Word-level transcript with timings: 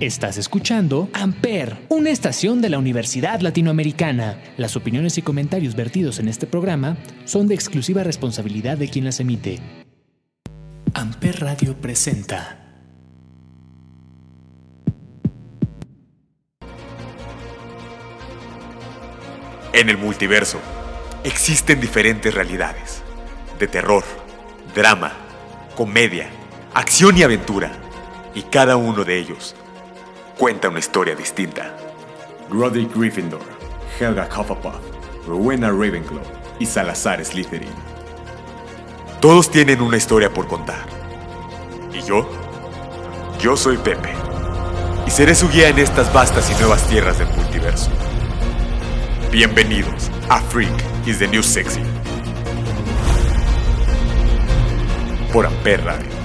Estás 0.00 0.38
escuchando 0.38 1.10
Amper, 1.12 1.76
una 1.90 2.08
estación 2.08 2.62
de 2.62 2.70
la 2.70 2.78
Universidad 2.78 3.40
Latinoamericana. 3.40 4.40
Las 4.56 4.74
opiniones 4.74 5.18
y 5.18 5.22
comentarios 5.22 5.76
vertidos 5.76 6.18
en 6.18 6.28
este 6.28 6.46
programa 6.46 6.96
son 7.26 7.46
de 7.46 7.54
exclusiva 7.54 8.02
responsabilidad 8.02 8.78
de 8.78 8.88
quien 8.88 9.04
las 9.04 9.20
emite. 9.20 9.58
Amper 10.94 11.40
Radio 11.40 11.78
presenta. 11.78 12.56
En 19.74 19.90
el 19.90 19.98
multiverso 19.98 20.60
existen 21.24 21.78
diferentes 21.78 22.34
realidades, 22.34 23.02
de 23.58 23.68
terror, 23.68 24.04
drama, 24.74 25.12
comedia, 25.76 26.30
acción 26.72 27.18
y 27.18 27.22
aventura, 27.22 27.70
y 28.34 28.40
cada 28.44 28.78
uno 28.78 29.04
de 29.04 29.18
ellos 29.18 29.54
cuenta 30.40 30.70
una 30.70 30.78
historia 30.78 31.14
distinta. 31.14 31.76
Roderick 32.48 32.96
Gryffindor, 32.96 33.42
Helga 33.98 34.26
Hufflepuff, 34.26 34.80
Rowena 35.26 35.68
Ravenclaw 35.68 36.22
y 36.58 36.64
Salazar 36.64 37.22
Slytherin. 37.22 37.68
Todos 39.20 39.50
tienen 39.50 39.82
una 39.82 39.98
historia 39.98 40.32
por 40.32 40.48
contar. 40.48 40.86
¿Y 41.92 42.00
yo? 42.00 42.26
Yo 43.38 43.54
soy 43.54 43.76
Pepe. 43.76 44.14
Y 45.06 45.10
seré 45.10 45.34
su 45.34 45.46
guía 45.50 45.68
en 45.68 45.78
estas 45.78 46.10
vastas 46.10 46.50
y 46.50 46.54
nuevas 46.58 46.88
tierras 46.88 47.18
del 47.18 47.28
multiverso. 47.36 47.90
Bienvenidos 49.30 50.10
a 50.30 50.40
Freak 50.40 50.72
is 51.06 51.18
the 51.18 51.28
New 51.28 51.42
Sexy. 51.42 51.82
Por 55.34 55.44
Amper 55.44 55.84
Radio. 55.84 56.19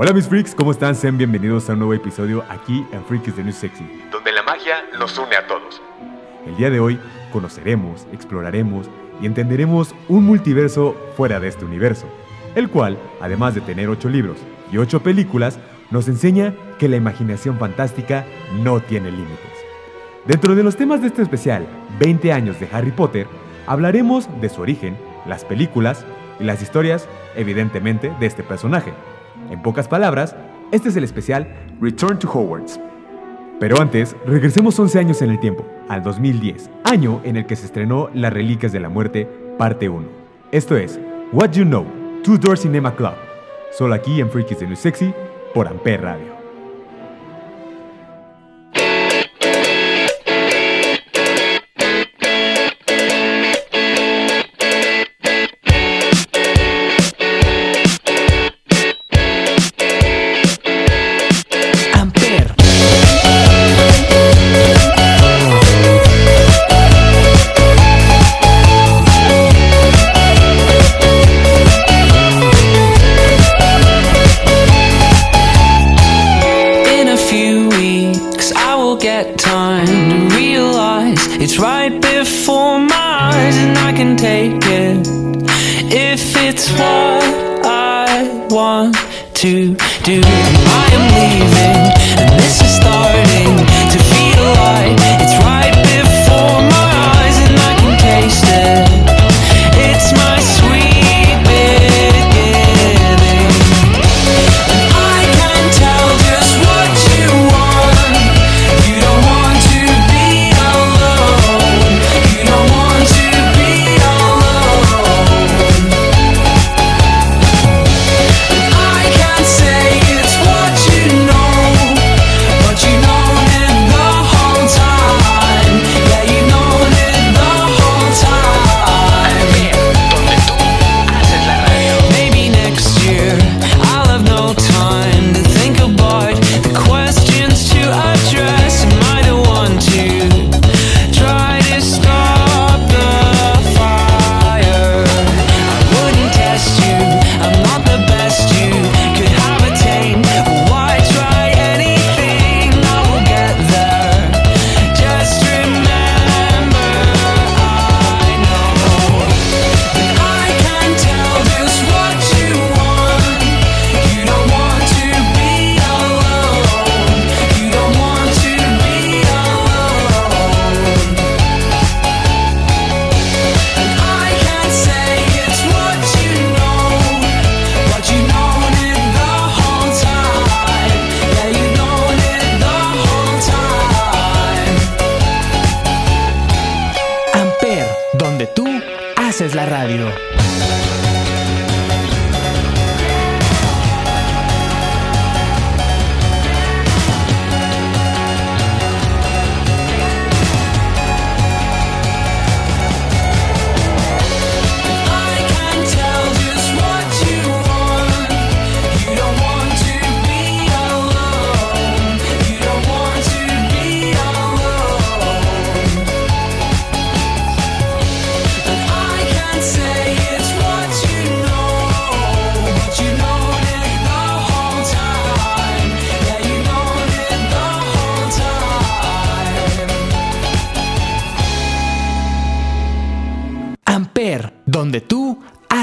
Hola 0.00 0.12
mis 0.12 0.28
freaks, 0.28 0.54
¿cómo 0.54 0.70
están? 0.70 0.94
Sean 0.94 1.18
bienvenidos 1.18 1.68
a 1.68 1.72
un 1.72 1.80
nuevo 1.80 1.92
episodio 1.92 2.44
aquí 2.48 2.86
en 2.92 3.04
Freak 3.04 3.26
is 3.26 3.34
the 3.34 3.42
New 3.42 3.52
Sexy. 3.52 3.84
Donde 4.12 4.30
la 4.30 4.44
magia 4.44 4.76
nos 4.96 5.18
une 5.18 5.34
a 5.34 5.44
todos. 5.48 5.82
El 6.46 6.56
día 6.56 6.70
de 6.70 6.78
hoy 6.78 7.00
conoceremos, 7.32 8.06
exploraremos 8.12 8.88
y 9.20 9.26
entenderemos 9.26 9.96
un 10.06 10.24
multiverso 10.24 10.94
fuera 11.16 11.40
de 11.40 11.48
este 11.48 11.64
universo, 11.64 12.06
el 12.54 12.70
cual, 12.70 12.96
además 13.20 13.56
de 13.56 13.60
tener 13.60 13.88
8 13.88 14.08
libros 14.08 14.36
y 14.70 14.76
8 14.78 15.02
películas, 15.02 15.58
nos 15.90 16.06
enseña 16.06 16.54
que 16.78 16.86
la 16.86 16.94
imaginación 16.94 17.58
fantástica 17.58 18.24
no 18.62 18.78
tiene 18.78 19.10
límites. 19.10 19.50
Dentro 20.26 20.54
de 20.54 20.62
los 20.62 20.76
temas 20.76 21.00
de 21.00 21.08
este 21.08 21.22
especial, 21.22 21.66
20 21.98 22.32
años 22.32 22.60
de 22.60 22.68
Harry 22.70 22.92
Potter, 22.92 23.26
hablaremos 23.66 24.28
de 24.40 24.48
su 24.48 24.62
origen, 24.62 24.96
las 25.26 25.44
películas 25.44 26.06
y 26.38 26.44
las 26.44 26.62
historias, 26.62 27.08
evidentemente, 27.34 28.14
de 28.20 28.26
este 28.26 28.44
personaje. 28.44 28.92
En 29.50 29.62
pocas 29.62 29.88
palabras, 29.88 30.36
este 30.72 30.88
es 30.90 30.96
el 30.96 31.04
especial 31.04 31.48
Return 31.80 32.18
to 32.18 32.28
Hogwarts. 32.30 32.80
Pero 33.60 33.80
antes, 33.80 34.14
regresemos 34.24 34.78
11 34.78 34.98
años 34.98 35.22
en 35.22 35.30
el 35.30 35.40
tiempo, 35.40 35.66
al 35.88 36.02
2010, 36.02 36.70
año 36.84 37.20
en 37.24 37.36
el 37.36 37.46
que 37.46 37.56
se 37.56 37.66
estrenó 37.66 38.08
Las 38.14 38.32
Reliquias 38.32 38.72
de 38.72 38.80
la 38.80 38.88
Muerte, 38.88 39.28
parte 39.58 39.88
1. 39.88 40.06
Esto 40.52 40.76
es 40.76 41.00
What 41.32 41.52
You 41.52 41.64
Know, 41.64 41.84
Two 42.22 42.38
Door 42.38 42.58
Cinema 42.58 42.94
Club, 42.94 43.14
solo 43.72 43.94
aquí 43.94 44.20
en 44.20 44.30
Freakies 44.30 44.60
de 44.60 44.66
New 44.66 44.76
Sexy, 44.76 45.12
por 45.54 45.66
Amper 45.66 46.02
Radio. 46.02 46.37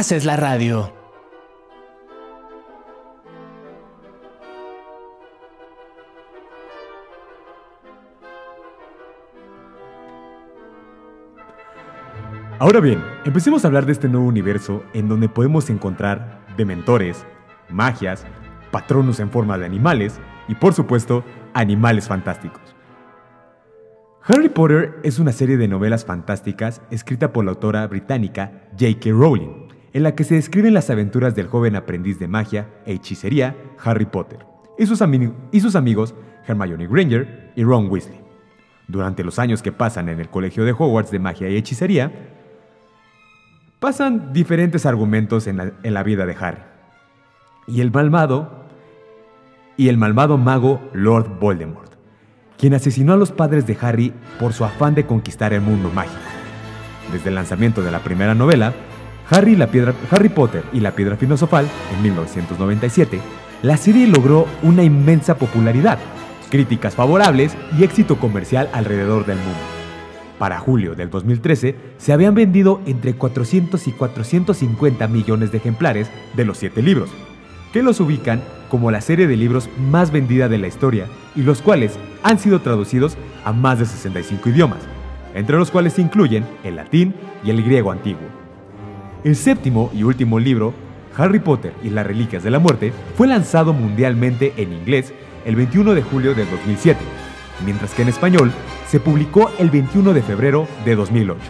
Haces 0.06 0.24
la 0.24 0.38
radio. 0.38 0.94
Ahora 12.60 12.80
bien, 12.82 13.04
empecemos 13.26 13.64
a 13.64 13.68
hablar 13.68 13.88
de 13.88 13.94
este 13.94 14.08
nuevo 14.08 14.28
universo 14.28 14.84
en 14.94 15.10
donde 15.10 15.28
podemos 15.28 15.72
encontrar 15.72 16.46
dementores, 16.56 17.26
magias, 17.70 18.28
patronos 18.70 19.20
en 19.20 19.32
forma 19.32 19.58
de 19.58 19.66
animales 19.66 20.20
y 20.48 20.54
por 20.54 20.76
supuesto 20.76 21.24
animales 21.56 22.08
fantásticos. 22.08 22.76
Harry 24.22 24.50
Potter 24.50 25.00
es 25.02 25.18
una 25.18 25.32
serie 25.32 25.58
de 25.58 25.68
novelas 25.68 26.06
fantásticas 26.06 26.84
escrita 26.92 27.34
por 27.34 27.44
la 27.44 27.52
autora 27.52 27.88
británica 27.88 28.70
J.K. 28.80 29.10
Rowling, 29.10 29.65
en 29.96 30.04
la 30.04 30.14
que 30.14 30.26
se 30.26 30.36
describen 30.36 30.74
las 30.74 30.90
aventuras 30.90 31.36
del 31.36 31.48
joven 31.48 31.78
aprendiz 31.78 32.20
de 32.20 32.28
magia 32.28 32.68
e 32.86 32.92
hechicería 32.92 33.56
Harry 33.82 34.04
Potter 34.04 34.46
y 34.78 34.86
sus, 34.88 35.02
amigos 35.02 36.14
Hermione 36.46 36.86
Granger 36.86 37.54
y 37.56 37.64
Ron 37.64 37.90
Weasley. 37.90 38.20
Durante 38.90 39.24
los 39.24 39.40
años 39.40 39.62
que 39.62 39.72
pasan 39.72 40.10
en 40.10 40.20
el 40.20 40.28
colegio 40.28 40.66
de 40.66 40.74
Hogwarts 40.74 41.12
de 41.12 41.20
magia 41.20 41.50
y 41.50 41.56
hechicería, 41.56 42.12
pasan 43.80 44.34
diferentes 44.34 44.86
argumentos 44.86 45.48
en 45.48 45.56
la, 45.82 46.04
vida 46.04 46.26
de 46.26 46.36
Harry. 46.42 46.62
Y 47.66 47.80
el 47.80 47.90
malvado 47.90 48.66
y 49.78 49.88
el 49.88 49.98
malvado 49.98 50.38
mago 50.38 50.82
Lord 50.92 51.40
Voldemort, 51.40 51.94
quien 52.58 52.74
asesinó 52.74 53.14
a 53.14 53.18
los 53.18 53.32
padres 53.32 53.66
de 53.66 53.78
Harry 53.80 54.14
por 54.42 54.52
su 54.52 54.66
afán 54.66 54.94
de 54.94 55.06
conquistar 55.06 55.54
el 55.54 55.62
mundo 55.62 55.90
mágico. 55.90 56.20
Desde 57.14 57.30
el 57.30 57.36
lanzamiento 57.36 57.82
de 57.82 57.92
la 57.92 58.00
primera 58.00 58.36
novela, 58.36 58.74
Harry, 59.30 59.56
la 59.56 59.68
piedra, 59.68 59.94
Harry 60.12 60.30
Potter 60.30 60.64
y 60.72 60.80
la 60.80 60.92
Piedra 60.92 61.18
Filosofal, 61.18 61.68
en 61.94 62.04
1997, 62.04 63.20
la 63.64 63.76
serie 63.78 64.08
logró 64.08 64.46
una 64.62 64.84
inmensa 64.84 65.38
popularidad, 65.38 65.98
críticas 66.52 66.94
favorables 66.94 67.58
y 67.78 67.84
éxito 67.84 68.18
comercial 68.18 68.70
alrededor 68.72 69.26
del 69.26 69.38
mundo. 69.38 69.60
Para 70.38 70.60
julio 70.60 70.94
del 70.96 71.10
2013 71.10 71.76
se 71.98 72.14
habían 72.14 72.36
vendido 72.36 72.82
entre 72.86 73.16
400 73.16 73.88
y 73.88 73.92
450 73.94 75.08
millones 75.08 75.52
de 75.52 75.58
ejemplares 75.58 76.10
de 76.36 76.46
los 76.46 76.60
siete 76.60 76.84
libros, 76.84 77.10
que 77.74 77.82
los 77.82 78.00
ubican 78.00 78.44
como 78.70 78.92
la 78.92 79.02
serie 79.02 79.28
de 79.28 79.38
libros 79.38 79.70
más 79.80 80.12
vendida 80.12 80.50
de 80.50 80.58
la 80.60 80.68
historia 80.68 81.08
y 81.36 81.42
los 81.42 81.62
cuales 81.62 81.98
han 82.22 82.38
sido 82.38 82.62
traducidos 82.62 83.18
a 83.44 83.54
más 83.54 83.80
de 83.80 83.86
65 83.86 84.50
idiomas, 84.50 84.80
entre 85.34 85.58
los 85.58 85.72
cuales 85.72 85.94
se 85.94 86.02
incluyen 86.02 86.46
el 86.64 86.76
latín 86.76 87.16
y 87.44 87.50
el 87.50 87.64
griego 87.64 87.92
antiguo. 87.92 88.45
El 89.26 89.36
séptimo 89.36 89.90
y 89.92 90.04
último 90.04 90.38
libro, 90.38 90.76
Harry 91.18 91.40
Potter 91.40 91.74
y 91.84 91.90
las 91.90 92.06
Reliquias 92.06 92.44
de 92.44 92.52
la 92.52 92.60
Muerte, 92.60 92.94
fue 93.18 93.26
lanzado 93.26 93.74
mundialmente 93.74 94.54
en 94.58 94.72
inglés 94.72 95.14
el 95.46 95.56
21 95.56 95.96
de 95.96 96.04
julio 96.04 96.36
de 96.36 96.46
2007, 96.46 97.00
mientras 97.66 97.96
que 97.96 98.04
en 98.04 98.10
español 98.10 98.52
se 98.88 99.00
publicó 99.00 99.50
el 99.58 99.72
21 99.72 100.14
de 100.14 100.22
febrero 100.22 100.68
de 100.86 100.96
2008. 100.96 101.42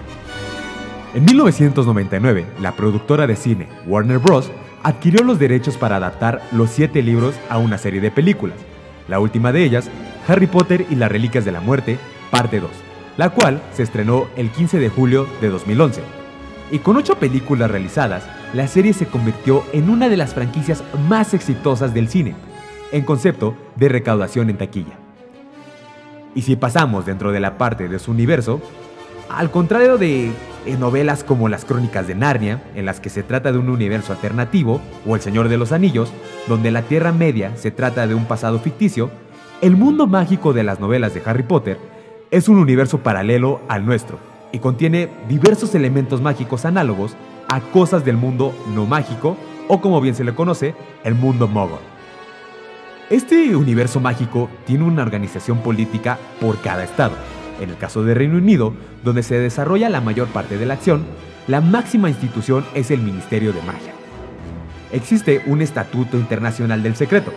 En 1.15 1.25
1999, 1.25 2.45
la 2.61 2.71
productora 2.77 3.27
de 3.27 3.35
cine 3.35 3.67
Warner 3.85 4.19
Bros. 4.19 4.53
adquirió 4.81 5.25
los 5.25 5.37
derechos 5.37 5.75
para 5.75 5.97
adaptar 5.97 6.43
los 6.53 6.69
siete 6.69 7.01
libros 7.01 7.35
a 7.49 7.57
una 7.57 7.77
serie 7.77 7.99
de 7.99 8.09
películas, 8.09 8.57
la 9.09 9.19
última 9.19 9.51
de 9.51 9.65
ellas, 9.65 9.89
Harry 10.29 10.47
Potter 10.47 10.85
y 10.89 10.95
las 10.95 11.11
Reliquias 11.11 11.43
de 11.43 11.51
la 11.51 11.59
Muerte, 11.59 11.97
parte 12.31 12.61
2, 12.61 12.71
la 13.17 13.31
cual 13.31 13.61
se 13.73 13.83
estrenó 13.83 14.27
el 14.37 14.49
15 14.49 14.79
de 14.79 14.87
julio 14.87 15.27
de 15.41 15.49
2011. 15.49 16.24
Y 16.71 16.79
con 16.79 16.97
ocho 16.97 17.15
películas 17.15 17.69
realizadas, 17.69 18.23
la 18.53 18.67
serie 18.67 18.93
se 18.93 19.05
convirtió 19.05 19.63
en 19.71 19.89
una 19.89 20.09
de 20.09 20.17
las 20.17 20.33
franquicias 20.33 20.83
más 21.07 21.33
exitosas 21.33 21.93
del 21.93 22.09
cine, 22.09 22.35
en 22.91 23.03
concepto 23.03 23.55
de 23.75 23.89
recaudación 23.89 24.49
en 24.49 24.57
taquilla. 24.57 24.97
Y 26.33 26.41
si 26.41 26.55
pasamos 26.55 27.05
dentro 27.05 27.31
de 27.31 27.39
la 27.39 27.57
parte 27.57 27.87
de 27.87 27.99
su 27.99 28.11
universo, 28.11 28.61
al 29.29 29.51
contrario 29.51 29.97
de 29.97 30.31
novelas 30.79 31.23
como 31.23 31.49
Las 31.49 31.65
Crónicas 31.65 32.07
de 32.07 32.15
Narnia, 32.15 32.63
en 32.75 32.85
las 32.85 32.99
que 32.99 33.09
se 33.09 33.21
trata 33.21 33.51
de 33.51 33.59
un 33.59 33.69
universo 33.69 34.11
alternativo, 34.11 34.81
o 35.05 35.15
El 35.15 35.21
Señor 35.21 35.49
de 35.49 35.57
los 35.57 35.71
Anillos, 35.71 36.11
donde 36.47 36.71
la 36.71 36.81
Tierra 36.81 37.11
Media 37.11 37.55
se 37.55 37.71
trata 37.71 38.07
de 38.07 38.15
un 38.15 38.25
pasado 38.25 38.59
ficticio, 38.59 39.11
el 39.61 39.77
mundo 39.77 40.07
mágico 40.07 40.51
de 40.51 40.63
las 40.63 40.79
novelas 40.79 41.13
de 41.13 41.21
Harry 41.25 41.43
Potter 41.43 41.77
es 42.31 42.49
un 42.49 42.57
universo 42.57 42.99
paralelo 42.99 43.61
al 43.67 43.85
nuestro 43.85 44.34
y 44.55 44.59
contiene 44.59 45.09
diversos 45.27 45.75
elementos 45.75 46.21
mágicos 46.21 46.63
análogos 46.63 47.17
a 47.49 47.59
cosas 47.59 48.05
del 48.05 48.15
mundo 48.15 48.55
no 48.73 48.85
mágico 48.85 49.35
o 49.67 49.81
como 49.81 49.99
bien 49.99 50.15
se 50.15 50.23
le 50.23 50.33
conoce, 50.33 50.73
el 51.03 51.13
mundo 51.13 51.49
mogul. 51.49 51.79
Este 53.09 53.53
universo 53.53 53.99
mágico 53.99 54.49
tiene 54.65 54.85
una 54.85 55.01
organización 55.01 55.57
política 55.57 56.17
por 56.39 56.61
cada 56.61 56.85
estado. 56.85 57.15
En 57.59 57.69
el 57.69 57.77
caso 57.77 58.05
de 58.05 58.13
Reino 58.13 58.37
Unido, 58.37 58.73
donde 59.03 59.23
se 59.23 59.37
desarrolla 59.37 59.89
la 59.89 59.99
mayor 59.99 60.29
parte 60.29 60.57
de 60.57 60.65
la 60.65 60.75
acción, 60.75 61.05
la 61.47 61.59
máxima 61.59 62.09
institución 62.09 62.63
es 62.73 62.91
el 62.91 63.01
Ministerio 63.01 63.51
de 63.51 63.61
Magia. 63.61 63.93
Existe 64.93 65.41
un 65.47 65.61
Estatuto 65.61 66.15
Internacional 66.17 66.81
del 66.81 66.95
Secreto, 66.95 67.33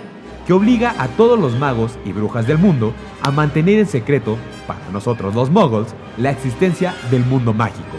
que 0.49 0.55
obliga 0.55 0.95
a 0.97 1.09
todos 1.09 1.39
los 1.39 1.59
magos 1.59 1.99
y 2.07 2.13
brujas 2.13 2.47
del 2.47 2.57
mundo 2.57 2.95
a 3.21 3.31
mantener 3.31 3.81
en 3.81 3.87
secreto, 3.87 4.39
para 4.67 4.89
nosotros 4.91 5.35
los 5.35 5.51
muggles, 5.51 5.95
la 6.17 6.31
existencia 6.31 6.95
del 7.11 7.23
mundo 7.27 7.53
mágico. 7.53 7.99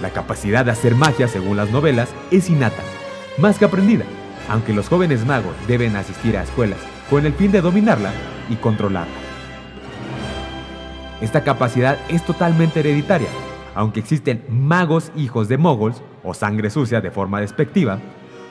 La 0.00 0.08
capacidad 0.08 0.64
de 0.64 0.70
hacer 0.70 0.94
magia, 0.94 1.28
según 1.28 1.58
las 1.58 1.70
novelas, 1.70 2.08
es 2.30 2.48
innata, 2.48 2.82
más 3.36 3.58
que 3.58 3.66
aprendida, 3.66 4.06
aunque 4.48 4.72
los 4.72 4.88
jóvenes 4.88 5.26
magos 5.26 5.52
deben 5.68 5.96
asistir 5.96 6.34
a 6.38 6.44
escuelas 6.44 6.78
con 7.10 7.26
el 7.26 7.34
fin 7.34 7.52
de 7.52 7.60
dominarla 7.60 8.10
y 8.48 8.54
controlarla. 8.56 9.12
Esta 11.20 11.44
capacidad 11.44 11.98
es 12.08 12.24
totalmente 12.24 12.80
hereditaria, 12.80 13.28
aunque 13.74 14.00
existen 14.00 14.42
magos 14.48 15.12
hijos 15.14 15.48
de 15.48 15.58
moguls 15.58 16.00
o 16.22 16.32
sangre 16.32 16.70
sucia 16.70 17.02
de 17.02 17.10
forma 17.10 17.42
despectiva, 17.42 17.98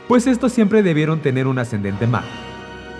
pues 0.08 0.28
estos 0.28 0.52
siempre 0.52 0.84
debieron 0.84 1.22
tener 1.22 1.48
un 1.48 1.58
ascendente 1.58 2.06
mago. 2.06 2.53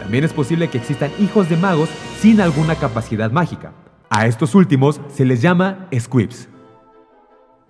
También 0.04 0.26
es 0.26 0.34
posible 0.34 0.68
que 0.68 0.78
existan 0.78 1.12
hijos 1.18 1.50
de 1.50 1.56
magos 1.56 1.90
sin 2.20 2.42
alguna 2.42 2.76
capacidad 2.76 3.32
mágica. 3.32 3.72
A 4.10 4.28
estos 4.28 4.54
últimos 4.54 5.00
se 5.08 5.24
les 5.24 5.42
llama 5.42 5.88
squibs. 5.98 6.50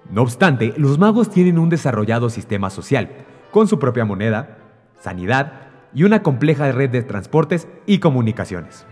No 0.09 0.23
obstante, 0.23 0.73
los 0.75 0.97
magos 0.97 1.29
tienen 1.29 1.59
un 1.59 1.69
desarrollado 1.69 2.31
sistema 2.31 2.71
social, 2.71 3.11
con 3.51 3.67
su 3.67 3.77
propia 3.77 4.03
moneda, 4.03 4.57
sanidad 4.99 5.61
y 5.93 6.05
una 6.05 6.23
compleja 6.23 6.71
red 6.71 6.89
de 6.89 7.03
transportes 7.03 7.67
y 7.85 7.99
comunicaciones. 7.99 8.87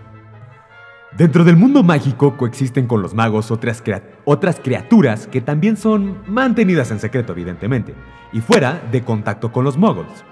Dentro 1.17 1.43
del 1.43 1.57
mundo 1.57 1.81
mágico 1.81 2.37
coexisten 2.37 2.85
con 2.85 3.01
los 3.01 3.15
magos 3.15 3.49
otras, 3.49 3.83
otras, 4.23 4.59
criaturas 4.59 5.25
que 5.25 5.41
también 5.41 5.77
son 5.77 6.19
mantenidas 6.27 6.91
en 6.91 6.99
secreto, 6.99 7.33
evidentemente, 7.33 7.95
y 8.31 8.39
fuera 8.39 8.83
de 8.91 9.01
contacto 9.01 9.51
con 9.51 9.65
los 9.65 9.77
moguls. 9.77 10.23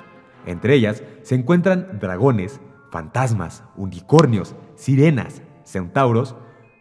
Entre 0.46 0.76
ellas 0.76 1.04
se 1.24 1.34
encuentran 1.34 1.98
dragones, 2.00 2.62
fantasmas, 2.92 3.64
unicornios, 3.76 4.56
sirenas, 4.76 5.42
centauros 5.64 6.36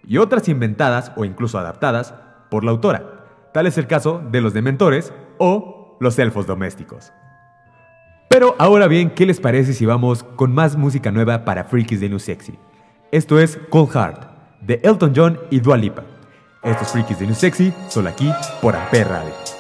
y 0.07 0.19
otras 0.19 0.49
inventadas 0.49 1.12
o 1.17 1.25
incluso 1.25 1.59
adaptadas 1.59 2.15
por 2.50 2.65
la 2.65 2.71
autora. 2.71 3.50
Tal 3.53 3.67
es 3.67 3.79
el 3.79 3.87
caso 3.87 4.23
de 4.31 4.41
los 4.41 4.55
dementores 4.55 5.12
o 5.38 5.97
los 6.00 6.19
elfos 6.19 6.47
domésticos. 6.47 7.12
Pero 8.29 8.55
ahora 8.59 8.88
bien, 8.88 9.11
¿qué 9.11 9.27
les 9.27 9.41
parece 9.41 9.73
si 9.73 9.87
vamos 9.87 10.23
con 10.23 10.53
más 10.53 10.77
música 10.77 11.11
nueva 11.11 11.45
para 11.45 11.65
Freakies 11.65 12.00
de 12.00 12.09
New 12.09 12.19
Sexy? 12.19 12.59
Esto 13.11 13.38
es 13.38 13.59
Cold 13.71 13.91
Heart, 13.91 14.25
de 14.61 14.81
Elton 14.85 15.12
John 15.17 15.38
y 15.50 15.61
Dua 15.61 15.79
Lipa. 15.79 16.05
Estos 16.62 16.88
Freakies 16.88 17.21
de 17.21 17.27
New 17.27 17.35
Sexy, 17.35 17.73
solo 17.88 18.11
aquí 18.11 18.31
por 18.61 18.77
Amper 18.77 19.09
Radio. 19.09 19.58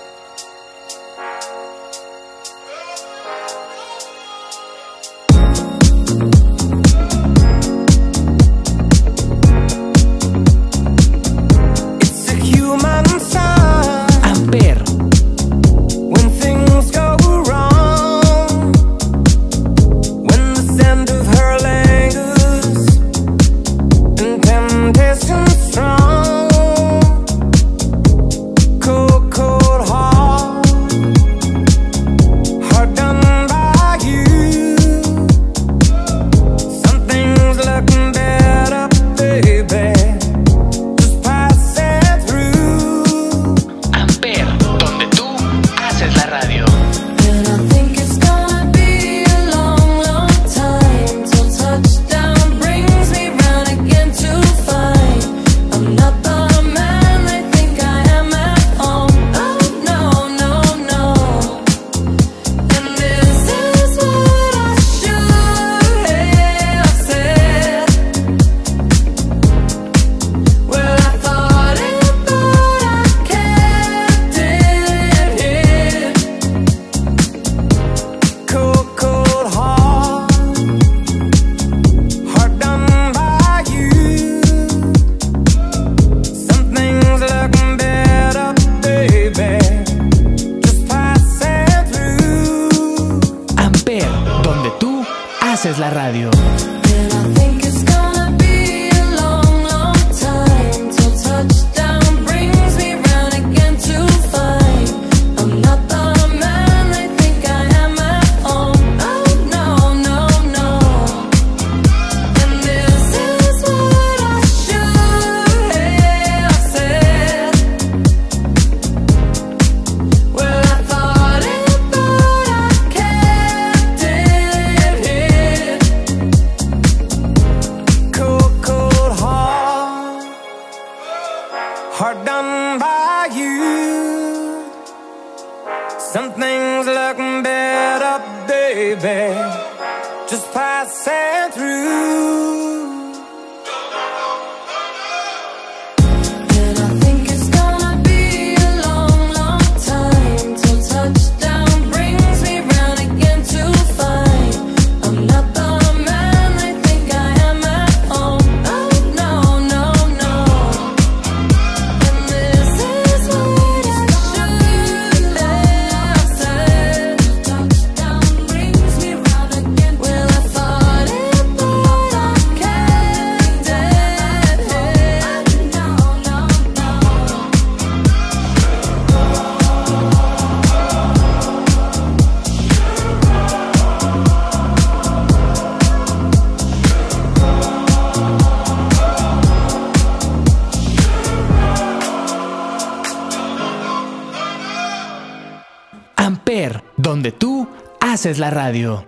Donde 197.08 197.32
tú 197.32 197.66
haces 198.00 198.38
la 198.38 198.50
radio. 198.50 199.06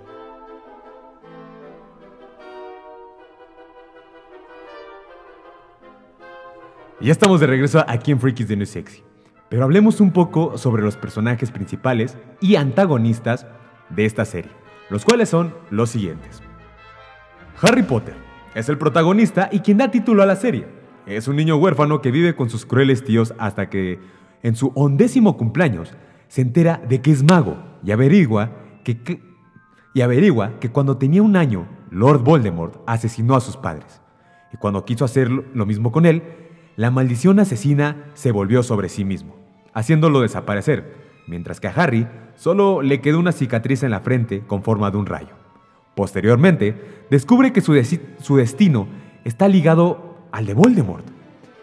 Ya 7.03 7.13
estamos 7.13 7.41
de 7.41 7.47
regreso 7.47 7.85
aquí 7.87 8.11
en 8.11 8.19
Freakies 8.19 8.49
de 8.49 8.57
New 8.57 8.67
Sexy. 8.67 9.03
Pero 9.51 9.65
hablemos 9.65 10.01
un 10.01 10.13
poco 10.13 10.57
sobre 10.57 10.83
los 10.83 10.97
personajes 10.97 11.51
principales 11.51 12.17
y 12.41 12.57
antagonistas 12.57 13.47
de 13.91 14.07
esta 14.07 14.25
serie, 14.25 14.53
los 14.89 15.05
cuales 15.05 15.29
son 15.29 15.55
los 15.69 15.91
siguientes. 15.91 16.41
Harry 17.61 17.83
Potter 17.83 18.15
es 18.55 18.71
el 18.71 18.79
protagonista 18.79 19.51
y 19.53 19.61
quien 19.61 19.77
da 19.77 19.91
título 19.91 20.23
a 20.23 20.27
la 20.27 20.37
serie. 20.37 20.67
Es 21.05 21.29
un 21.29 21.37
niño 21.37 21.57
huérfano 21.57 22.01
que 22.01 22.11
vive 22.11 22.35
con 22.35 22.49
sus 22.49 22.65
crueles 22.65 23.05
tíos 23.05 23.35
hasta 23.39 23.69
que, 23.69 23.99
en 24.43 24.57
su 24.57 24.73
undécimo 24.75 25.37
cumpleaños, 25.37 25.93
se 26.31 26.43
entera 26.43 26.81
de 26.89 27.03
que 27.03 27.11
es 27.11 27.25
mago 27.25 27.57
y 27.85 27.91
averigua 27.91 28.53
que, 28.85 29.21
y 29.93 30.01
averigua 30.01 30.61
que 30.61 30.71
cuando 30.71 30.97
tenía 30.97 31.25
un 31.25 31.37
año, 31.37 31.67
Lord 31.91 32.23
Voldemort 32.23 32.77
asesinó 32.87 33.35
a 33.35 33.41
sus 33.41 33.57
padres. 33.57 34.01
Y 34.55 34.57
cuando 34.57 34.85
quiso 34.85 35.05
hacer 35.05 35.29
lo 35.29 35.67
mismo 35.67 35.91
con 35.91 36.07
él, 36.07 36.23
la 36.77 36.93
maldición 36.93 37.41
asesina 37.41 38.05
se 38.15 38.31
volvió 38.31 38.63
sobre 38.63 38.89
sí 38.89 39.05
mismo, 39.05 39.35
haciéndolo 39.75 40.21
desaparecer, 40.21 40.95
mientras 41.27 41.59
que 41.59 41.67
a 41.67 41.73
Harry 41.73 42.07
solo 42.37 42.81
le 42.81 43.01
quedó 43.01 43.19
una 43.19 43.33
cicatriz 43.33 43.83
en 43.83 43.91
la 43.91 44.01
frente 44.01 44.43
con 44.47 44.63
forma 44.63 44.93
de 44.93 44.99
un 44.99 45.07
rayo. 45.07 45.35
Posteriormente, 45.97 47.07
descubre 47.11 47.53
que 47.53 47.61
su, 47.61 47.75
su 48.21 48.37
destino 48.37 48.87
está 49.25 49.49
ligado 49.49 50.29
al 50.31 50.47
de 50.47 50.55
Voldemort 50.55 51.05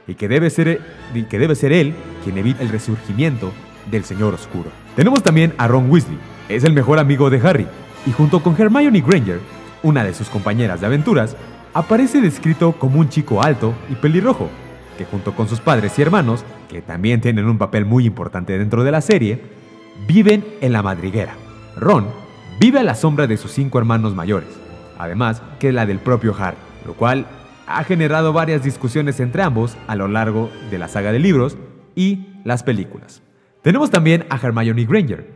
y 0.07 0.15
que 0.15 0.27
debe, 0.27 0.49
ser, 0.49 0.81
que 1.29 1.39
debe 1.39 1.55
ser 1.55 1.71
él 1.71 1.93
quien 2.25 2.37
evite 2.37 2.63
el 2.63 2.69
resurgimiento 2.69 3.53
del 3.89 4.03
Señor 4.03 4.33
Oscuro. 4.33 4.69
Tenemos 4.95 5.23
también 5.23 5.53
a 5.57 5.67
Ron 5.67 5.89
Weasley, 5.89 6.17
es 6.49 6.63
el 6.63 6.73
mejor 6.73 6.99
amigo 6.99 7.29
de 7.29 7.39
Harry, 7.47 7.67
y 8.05 8.11
junto 8.11 8.41
con 8.41 8.59
Hermione 8.59 9.01
Granger, 9.01 9.39
una 9.83 10.03
de 10.03 10.13
sus 10.13 10.29
compañeras 10.29 10.81
de 10.81 10.87
aventuras, 10.87 11.35
aparece 11.73 12.21
descrito 12.21 12.73
como 12.73 12.99
un 12.99 13.09
chico 13.09 13.43
alto 13.43 13.73
y 13.89 13.95
pelirrojo, 13.95 14.49
que 14.97 15.05
junto 15.05 15.35
con 15.35 15.47
sus 15.47 15.59
padres 15.59 15.97
y 15.97 16.01
hermanos, 16.01 16.43
que 16.69 16.81
también 16.81 17.21
tienen 17.21 17.45
un 17.45 17.57
papel 17.57 17.85
muy 17.85 18.05
importante 18.05 18.57
dentro 18.57 18.83
de 18.83 18.91
la 18.91 19.01
serie, 19.01 19.41
viven 20.07 20.45
en 20.61 20.73
la 20.73 20.81
madriguera. 20.81 21.33
Ron 21.75 22.07
vive 22.59 22.79
a 22.79 22.83
la 22.83 22.95
sombra 22.95 23.27
de 23.27 23.37
sus 23.37 23.51
cinco 23.51 23.77
hermanos 23.77 24.15
mayores, 24.15 24.49
además 24.97 25.41
que 25.59 25.71
la 25.71 25.85
del 25.85 25.99
propio 25.99 26.35
Harry, 26.39 26.57
lo 26.85 26.93
cual 26.93 27.27
ha 27.67 27.83
generado 27.83 28.33
varias 28.33 28.63
discusiones 28.63 29.19
entre 29.19 29.43
ambos 29.43 29.77
a 29.87 29.95
lo 29.95 30.07
largo 30.07 30.49
de 30.71 30.79
la 30.79 30.87
saga 30.87 31.11
de 31.11 31.19
libros 31.19 31.57
y 31.95 32.27
las 32.43 32.63
películas. 32.63 33.21
Tenemos 33.67 33.91
también 33.91 34.25
a 34.29 34.37
Hermione 34.37 34.85
Granger. 34.85 35.27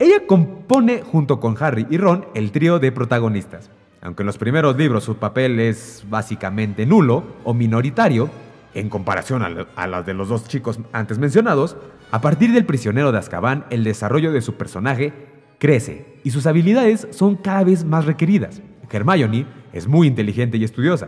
Ella 0.00 0.26
compone 0.26 1.02
junto 1.02 1.38
con 1.38 1.56
Harry 1.60 1.86
y 1.88 1.98
Ron 1.98 2.26
el 2.34 2.50
trío 2.50 2.80
de 2.80 2.90
protagonistas. 2.90 3.70
Aunque 4.02 4.24
en 4.24 4.26
los 4.26 4.38
primeros 4.38 4.76
libros 4.76 5.04
su 5.04 5.18
papel 5.18 5.60
es 5.60 6.04
básicamente 6.10 6.84
nulo 6.84 7.22
o 7.44 7.54
minoritario, 7.54 8.28
en 8.74 8.88
comparación 8.88 9.42
a, 9.76 9.86
las 9.86 10.04
de 10.04 10.14
los 10.14 10.30
dos 10.30 10.48
chicos 10.48 10.80
antes 10.92 11.20
mencionados, 11.20 11.76
a 12.10 12.20
partir 12.20 12.50
del 12.50 12.66
prisionero 12.66 13.12
de 13.12 13.18
Azkaban 13.18 13.66
el 13.70 13.84
desarrollo 13.84 14.32
de 14.32 14.42
su 14.42 14.54
personaje 14.54 15.12
crece 15.60 16.18
y 16.24 16.30
sus 16.30 16.48
habilidades 16.48 17.06
son 17.12 17.36
cada 17.36 17.62
vez 17.62 17.84
más 17.84 18.04
requeridas. 18.04 18.62
Hermione 18.90 19.46
es 19.72 19.86
muy 19.86 20.08
inteligente 20.08 20.56
y 20.56 20.64
estudiosa, 20.64 21.06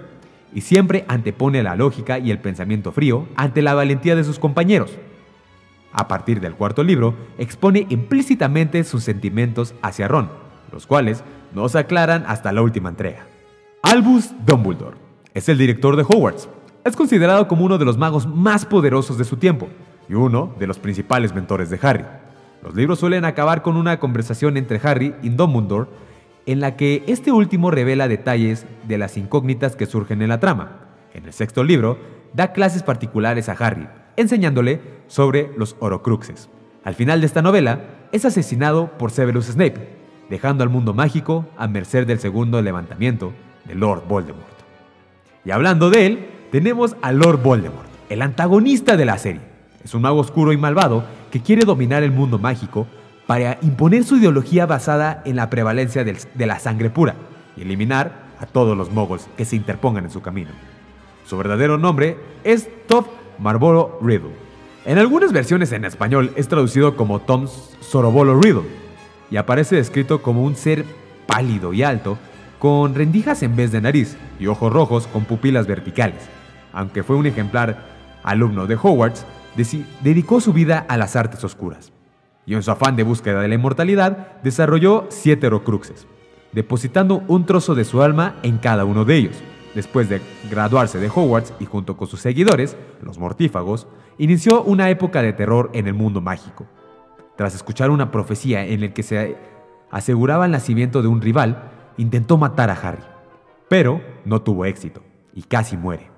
y 0.55 0.61
siempre 0.61 1.07
antepone 1.09 1.65
la 1.65 1.75
lógica 1.75 2.21
y 2.21 2.31
el 2.31 2.39
pensamiento 2.39 2.93
frío 2.93 3.27
ante 3.35 3.63
la 3.63 3.75
valentía 3.75 4.15
de 4.15 4.23
sus 4.23 4.39
compañeros. 4.39 4.97
A 5.97 6.09
partir 6.09 6.41
del 6.41 6.55
cuarto 6.55 6.85
libro, 6.85 7.15
expone 7.39 7.87
implícitamente 7.89 8.85
sus 8.85 9.03
sentimientos 9.03 9.75
hacia 9.81 10.09
Ron, 10.09 10.29
los 10.71 10.87
cuales 10.87 11.25
no 11.55 11.69
se 11.71 11.79
aclaran 11.79 12.25
hasta 12.29 12.53
la 12.53 12.61
última 12.61 12.91
entrega. 12.91 13.27
Albus 13.83 14.31
Dumbledore 14.45 14.99
es 15.33 15.49
el 15.49 15.57
director 15.57 15.97
de 15.97 16.03
Hogwarts. 16.03 16.51
Es 16.85 16.95
considerado 16.97 17.49
como 17.49 17.65
uno 17.65 17.79
de 17.79 17.87
los 17.87 17.97
magos 17.97 18.27
más 18.27 18.67
poderosos 18.67 19.17
de 19.17 19.25
su 19.25 19.39
tiempo 19.39 19.69
y 20.07 20.13
uno 20.15 20.55
de 20.59 20.67
los 20.67 20.79
principales 20.79 21.35
mentores 21.35 21.71
de 21.71 21.79
Harry. 21.83 22.05
Los 22.63 22.75
libros 22.75 22.99
suelen 22.99 23.25
acabar 23.25 23.63
con 23.63 23.79
una 23.79 23.99
conversación 23.99 24.59
entre 24.59 24.81
Harry 24.85 25.15
y 25.23 25.31
Dumbledore 25.31 25.89
en 26.45 26.61
la 26.61 26.77
que 26.77 27.05
este 27.07 27.33
último 27.33 27.71
revela 27.71 28.07
detalles 28.07 28.67
de 28.87 28.99
las 28.99 29.17
incógnitas 29.17 29.77
que 29.77 29.87
surgen 29.87 30.21
en 30.21 30.29
la 30.29 30.41
trama. 30.41 30.79
En 31.15 31.25
el 31.25 31.33
sexto 31.33 31.65
libro, 31.65 31.99
da 32.35 32.53
clases 32.53 32.83
particulares 32.83 33.49
a 33.49 33.53
Harry, 33.53 33.89
enseñándole 34.17 34.81
sobre 35.07 35.51
los 35.57 35.77
Horocruxes. 35.79 36.49
Al 36.85 36.95
final 36.95 37.21
de 37.21 37.27
esta 37.27 37.43
novela, 37.43 37.81
es 38.13 38.25
asesinado 38.25 38.93
por 38.99 39.11
Severus 39.11 39.47
Snape, 39.47 39.97
dejando 40.31 40.63
al 40.63 40.71
mundo 40.71 40.95
mágico 40.95 41.47
a 41.57 41.69
merced 41.69 42.07
del 42.07 42.19
segundo 42.19 42.61
levantamiento 42.63 43.33
de 43.65 43.75
Lord 43.75 44.05
Voldemort. 44.09 44.47
Y 45.45 45.51
hablando 45.51 45.91
de 45.91 46.07
él, 46.07 46.29
tenemos 46.51 46.97
a 47.03 47.13
Lord 47.13 47.43
Voldemort, 47.43 47.89
el 48.09 48.23
antagonista 48.23 48.97
de 48.97 49.05
la 49.05 49.19
serie. 49.19 49.43
Es 49.85 49.95
un 49.95 50.03
mago 50.03 50.21
oscuro 50.21 50.53
y 50.53 50.57
malvado 50.57 51.05
que 51.31 51.43
quiere 51.43 51.65
dominar 51.65 52.03
el 52.03 52.13
mundo 52.13 52.39
mágico 52.39 52.87
para 53.27 53.59
imponer 53.63 54.05
su 54.05 54.17
ideología 54.17 54.67
basada 54.67 55.23
en 55.25 55.37
la 55.37 55.51
prevalencia 55.51 56.05
de 56.05 56.47
la 56.47 56.59
sangre 56.59 56.91
pura 56.91 57.17
y 57.57 57.63
eliminar 57.63 58.27
a 58.41 58.47
todos 58.47 58.77
los 58.77 58.91
moguls 58.91 59.29
que 59.37 59.45
se 59.45 59.57
interpongan 59.57 60.05
en 60.05 60.11
su 60.11 60.23
camino. 60.23 60.51
Su 61.27 61.37
verdadero 61.37 61.79
nombre 61.79 62.19
es 62.45 62.69
Top 62.87 63.07
Marlborough 63.39 63.99
Riddle. 64.01 64.35
En 64.85 64.99
algunas 64.99 65.33
versiones 65.33 65.73
en 65.73 65.85
español 65.85 66.33
es 66.37 66.49
traducido 66.49 66.97
como 66.97 67.21
Tom 67.21 67.49
Sorobolo 67.81 68.41
Riddle 68.41 68.69
y 69.31 69.37
aparece 69.37 69.77
descrito 69.77 70.23
como 70.23 70.45
un 70.45 70.57
ser 70.57 70.85
pálido 71.27 71.73
y 71.73 71.83
alto 71.83 72.19
con 72.59 72.95
rendijas 72.95 73.43
en 73.43 73.57
vez 73.57 73.73
de 73.73 73.81
nariz 73.81 74.17
y 74.39 74.47
ojos 74.47 74.73
rojos 74.73 75.07
con 75.09 75.25
pupilas 75.25 75.67
verticales. 75.67 76.29
Aunque 76.73 77.03
fue 77.03 77.17
un 77.17 77.27
ejemplar 77.27 77.85
alumno 78.23 78.67
de 78.67 78.77
Hogwarts, 78.77 79.27
dedicó 80.03 80.41
su 80.41 80.53
vida 80.53 80.85
a 80.89 80.97
las 80.97 81.17
artes 81.17 81.43
oscuras 81.43 81.93
y 82.47 82.55
en 82.55 82.63
su 82.63 82.71
afán 82.71 82.97
de 82.97 83.03
búsqueda 83.03 83.41
de 83.41 83.49
la 83.49 83.55
inmortalidad 83.57 84.41
desarrolló 84.43 85.07
siete 85.09 85.49
Horcruxes, 85.49 86.07
depositando 86.53 87.25
un 87.27 87.45
trozo 87.45 87.75
de 87.75 87.85
su 87.85 88.03
alma 88.03 88.37
en 88.43 88.59
cada 88.59 88.85
uno 88.85 89.05
de 89.05 89.17
ellos. 89.17 89.37
Después 89.77 90.09
de 90.09 90.23
graduarse 90.51 90.99
de 90.99 91.11
Hogwarts 91.15 91.53
y 91.61 91.67
junto 91.67 91.99
con 91.99 92.09
sus 92.09 92.21
seguidores, 92.21 92.79
los 93.03 93.19
mortífagos, 93.19 93.87
inició 94.17 94.63
una 94.63 94.89
época 94.89 95.21
de 95.21 95.35
terror 95.35 95.69
en 95.75 95.87
el 95.87 95.93
mundo 95.93 96.23
mágico. 96.23 96.65
Tras 97.37 97.55
escuchar 97.55 97.91
una 97.91 98.11
profecía 98.11 98.65
en 98.65 98.81
la 98.81 98.95
que 98.95 99.03
se 99.03 99.37
aseguraba 99.91 100.47
el 100.47 100.53
nacimiento 100.53 101.03
de 101.03 101.09
un 101.09 101.21
rival, 101.21 101.73
intentó 101.99 102.39
matar 102.39 102.71
a 102.71 102.73
Harry, 102.73 103.03
pero 103.69 104.01
no 104.25 104.41
tuvo 104.41 104.65
éxito 104.65 105.03
y 105.35 105.43
casi 105.43 105.77
muere. 105.77 106.09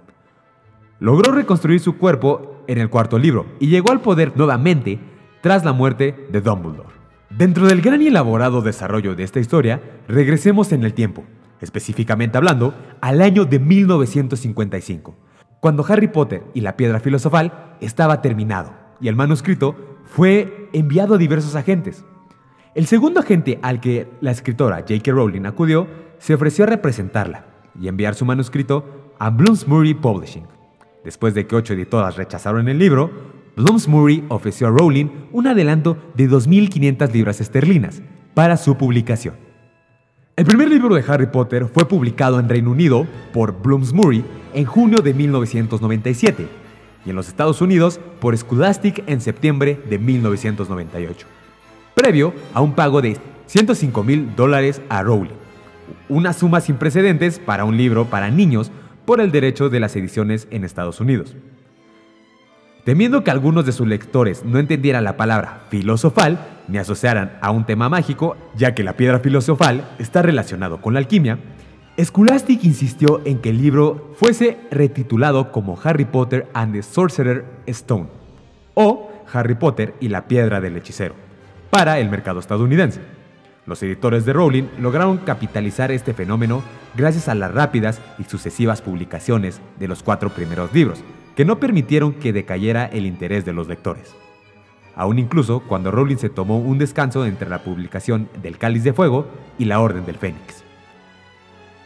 Logró 1.00 1.32
reconstruir 1.32 1.80
su 1.80 1.98
cuerpo 1.98 2.62
en 2.68 2.78
el 2.78 2.90
cuarto 2.90 3.18
libro 3.18 3.46
y 3.58 3.66
llegó 3.66 3.90
al 3.90 4.02
poder 4.02 4.36
nuevamente 4.36 5.00
tras 5.40 5.64
la 5.64 5.72
muerte 5.72 6.28
de 6.30 6.40
Dumbledore. 6.40 6.94
Dentro 7.28 7.66
del 7.66 7.80
gran 7.80 8.02
y 8.02 8.06
elaborado 8.06 8.62
desarrollo 8.62 9.16
de 9.16 9.24
esta 9.24 9.40
historia, 9.40 9.82
regresemos 10.06 10.70
en 10.70 10.84
el 10.84 10.94
tiempo, 10.94 11.24
específicamente 11.60 12.36
hablando 12.38 12.74
al 13.00 13.20
año 13.20 13.44
de 13.44 13.58
1955, 13.58 15.14
cuando 15.60 15.84
Harry 15.88 16.08
Potter 16.08 16.44
y 16.54 16.60
la 16.60 16.76
piedra 16.76 17.00
filosofal 17.00 17.76
estaba 17.80 18.22
terminado 18.22 18.72
y 19.00 19.08
el 19.08 19.16
manuscrito 19.16 19.98
fue 20.04 20.68
enviado 20.72 21.14
a 21.14 21.18
diversos 21.18 21.54
agentes. 21.54 22.04
El 22.74 22.86
segundo 22.86 23.20
agente 23.20 23.58
al 23.62 23.80
que 23.80 24.08
la 24.20 24.30
escritora 24.30 24.78
J.K. 24.78 25.10
Rowling 25.10 25.46
acudió 25.46 25.88
se 26.18 26.34
ofreció 26.34 26.64
a 26.64 26.68
representarla 26.68 27.46
y 27.80 27.88
enviar 27.88 28.14
su 28.14 28.24
manuscrito 28.24 29.12
a 29.18 29.30
Bloomsbury 29.30 29.94
Publishing. 29.94 30.46
Después 31.04 31.34
de 31.34 31.46
que 31.46 31.56
ocho 31.56 31.74
editoras 31.74 32.16
rechazaron 32.16 32.68
el 32.68 32.78
libro, 32.78 33.10
Bloomsbury 33.56 34.24
ofreció 34.28 34.68
a 34.68 34.70
Rowling 34.70 35.06
un 35.32 35.46
adelanto 35.46 35.96
de 36.14 36.28
2.500 36.28 37.12
libras 37.12 37.40
esterlinas 37.40 38.02
para 38.34 38.56
su 38.56 38.76
publicación. 38.76 39.47
El 40.38 40.44
primer 40.44 40.68
libro 40.68 40.94
de 40.94 41.04
Harry 41.08 41.26
Potter 41.26 41.66
fue 41.66 41.88
publicado 41.88 42.38
en 42.38 42.48
Reino 42.48 42.70
Unido 42.70 43.08
por 43.32 43.60
Bloomsbury 43.60 44.24
en 44.54 44.66
junio 44.66 44.98
de 44.98 45.12
1997 45.12 46.46
y 47.04 47.10
en 47.10 47.16
los 47.16 47.26
Estados 47.26 47.60
Unidos 47.60 47.98
por 48.20 48.38
Scholastic 48.38 49.02
en 49.08 49.20
septiembre 49.20 49.80
de 49.90 49.98
1998, 49.98 51.26
previo 51.96 52.32
a 52.54 52.60
un 52.60 52.74
pago 52.74 53.02
de 53.02 53.16
105 53.46 54.04
mil 54.04 54.36
dólares 54.36 54.80
a 54.88 55.02
Rowling, 55.02 55.34
una 56.08 56.32
suma 56.32 56.60
sin 56.60 56.76
precedentes 56.76 57.40
para 57.40 57.64
un 57.64 57.76
libro 57.76 58.04
para 58.04 58.30
niños 58.30 58.70
por 59.06 59.20
el 59.20 59.32
derecho 59.32 59.70
de 59.70 59.80
las 59.80 59.96
ediciones 59.96 60.46
en 60.52 60.62
Estados 60.62 61.00
Unidos. 61.00 61.34
Temiendo 62.84 63.24
que 63.24 63.32
algunos 63.32 63.66
de 63.66 63.72
sus 63.72 63.88
lectores 63.88 64.44
no 64.44 64.60
entendieran 64.60 65.02
la 65.02 65.16
palabra 65.16 65.62
filosofal 65.68 66.57
ni 66.68 66.78
asociaran 66.78 67.38
a 67.40 67.50
un 67.50 67.66
tema 67.66 67.88
mágico, 67.88 68.36
ya 68.54 68.74
que 68.74 68.84
la 68.84 68.96
piedra 68.96 69.18
filosofal 69.20 69.88
está 69.98 70.22
relacionado 70.22 70.80
con 70.80 70.94
la 70.94 71.00
alquimia, 71.00 71.38
Scholastic 72.00 72.62
insistió 72.62 73.20
en 73.24 73.40
que 73.40 73.50
el 73.50 73.60
libro 73.60 74.14
fuese 74.16 74.58
retitulado 74.70 75.50
como 75.50 75.78
Harry 75.82 76.04
Potter 76.04 76.48
and 76.54 76.72
the 76.72 76.82
Sorcerer 76.82 77.44
Stone 77.66 78.06
o 78.74 79.10
Harry 79.32 79.56
Potter 79.56 79.94
y 79.98 80.08
la 80.08 80.28
piedra 80.28 80.60
del 80.60 80.76
hechicero 80.76 81.14
para 81.70 81.98
el 81.98 82.08
mercado 82.08 82.38
estadounidense. 82.38 83.00
Los 83.66 83.82
editores 83.82 84.24
de 84.24 84.32
Rowling 84.32 84.68
lograron 84.78 85.18
capitalizar 85.18 85.90
este 85.90 86.14
fenómeno 86.14 86.62
gracias 86.94 87.28
a 87.28 87.34
las 87.34 87.52
rápidas 87.52 88.00
y 88.18 88.24
sucesivas 88.24 88.80
publicaciones 88.80 89.60
de 89.78 89.88
los 89.88 90.02
cuatro 90.02 90.30
primeros 90.30 90.72
libros, 90.72 91.02
que 91.34 91.44
no 91.44 91.58
permitieron 91.58 92.14
que 92.14 92.32
decayera 92.32 92.86
el 92.86 93.06
interés 93.06 93.44
de 93.44 93.52
los 93.52 93.68
lectores. 93.68 94.14
Aún 94.98 95.20
incluso 95.20 95.60
cuando 95.60 95.92
Rowling 95.92 96.16
se 96.16 96.28
tomó 96.28 96.58
un 96.58 96.76
descanso 96.76 97.24
entre 97.24 97.48
la 97.48 97.62
publicación 97.62 98.28
del 98.42 98.58
Cáliz 98.58 98.82
de 98.82 98.92
Fuego 98.92 99.28
y 99.56 99.64
la 99.64 99.80
Orden 99.80 100.04
del 100.04 100.16
Fénix. 100.16 100.64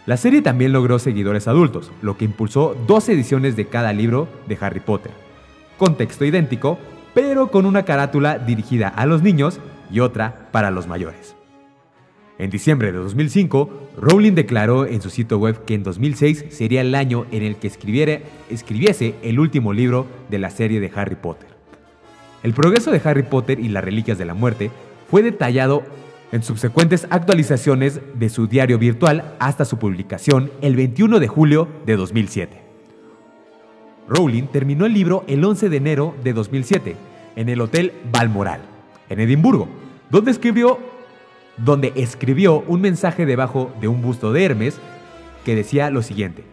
La 0.07 0.17
serie 0.17 0.41
también 0.41 0.73
logró 0.73 0.99
seguidores 0.99 1.47
adultos, 1.47 1.93
lo 2.01 2.17
que 2.17 2.25
impulsó 2.25 2.75
dos 2.87 3.09
ediciones 3.11 3.55
de 3.55 3.67
cada 3.67 3.93
libro 3.93 4.29
de 4.49 4.57
Harry 4.59 4.81
Potter, 4.81 5.13
con 5.77 5.99
texto 5.99 6.25
idéntico, 6.25 6.79
pero 7.13 7.51
con 7.51 7.67
una 7.67 7.85
carátula 7.85 8.39
dirigida 8.39 8.89
a 8.89 9.05
los 9.05 9.23
niños 9.23 9.61
y 9.93 10.01
otra 10.01 10.49
para 10.51 10.71
los 10.71 10.87
mayores. 10.89 11.37
En 12.39 12.49
diciembre 12.49 12.93
de 12.93 12.99
2005, 12.99 13.91
Rowling 13.99 14.33
declaró 14.33 14.87
en 14.87 15.03
su 15.03 15.11
sitio 15.11 15.39
web 15.39 15.67
que 15.67 15.75
en 15.75 15.83
2006 15.83 16.47
sería 16.49 16.81
el 16.81 16.95
año 16.95 17.27
en 17.31 17.43
el 17.43 17.57
que 17.57 17.67
escribiese 17.69 19.15
el 19.23 19.39
último 19.39 19.75
libro 19.75 20.07
de 20.31 20.39
la 20.39 20.49
serie 20.49 20.81
de 20.81 20.91
Harry 20.95 21.17
Potter. 21.17 21.52
El 22.43 22.55
progreso 22.55 22.91
de 22.91 23.01
Harry 23.05 23.23
Potter 23.23 23.61
y 23.61 23.69
las 23.69 23.85
Reliquias 23.85 24.19
de 24.19 24.25
la 24.25 24.35
Muerte 24.35 24.71
fue 25.09 25.23
detallado 25.23 25.85
en 26.33 26.43
subsecuentes 26.43 27.07
actualizaciones 27.11 28.01
de 28.15 28.29
su 28.31 28.47
diario 28.47 28.79
virtual 28.79 29.35
hasta 29.39 29.65
su 29.65 29.79
publicación 29.79 30.51
el 30.61 30.75
21 30.75 31.21
de 31.21 31.29
julio 31.29 31.69
de 31.87 31.97
2007. 31.97 32.63
Rowling 34.09 34.45
terminó 34.45 34.87
el 34.87 34.95
libro 34.95 35.25
el 35.29 35.45
11 35.45 35.69
de 35.69 35.77
enero 35.77 36.15
de 36.25 36.33
2007 36.33 36.97
en 37.37 37.49
el 37.49 37.61
Hotel 37.61 37.93
Balmoral, 38.11 38.61
en 39.09 39.21
Edimburgo, 39.21 39.69
donde 40.11 40.33
escribió, 40.33 40.79
donde 41.59 41.93
escribió 41.95 42.65
un 42.67 42.81
mensaje 42.81 43.25
debajo 43.25 43.73
de 43.81 43.89
un 43.89 44.03
busto 44.03 44.33
de 44.33 44.45
Hermes 44.45 44.79
que 45.45 45.55
decía 45.55 45.91
lo 45.91 46.03
siguiente. 46.03 46.45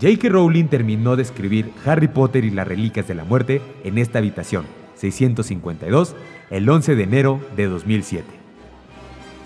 J.K. 0.00 0.28
Rowling 0.28 0.66
terminó 0.66 1.16
de 1.16 1.22
escribir 1.22 1.70
Harry 1.86 2.08
Potter 2.08 2.44
y 2.44 2.50
las 2.50 2.66
Reliquias 2.66 3.06
de 3.08 3.14
la 3.14 3.24
Muerte 3.24 3.62
en 3.84 3.96
esta 3.98 4.18
habitación, 4.18 4.66
652, 4.96 6.14
el 6.50 6.68
11 6.68 6.94
de 6.94 7.02
enero 7.02 7.40
de 7.56 7.66
2007. 7.66 8.24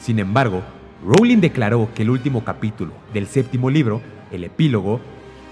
Sin 0.01 0.19
embargo, 0.19 0.63
Rowling 1.05 1.39
declaró 1.39 1.89
que 1.95 2.03
el 2.03 2.11
último 2.11 2.45
capítulo 2.45 2.93
del 3.13 3.27
séptimo 3.27 3.71
libro, 3.71 4.01
el 4.33 4.45
epílogo, 4.45 5.01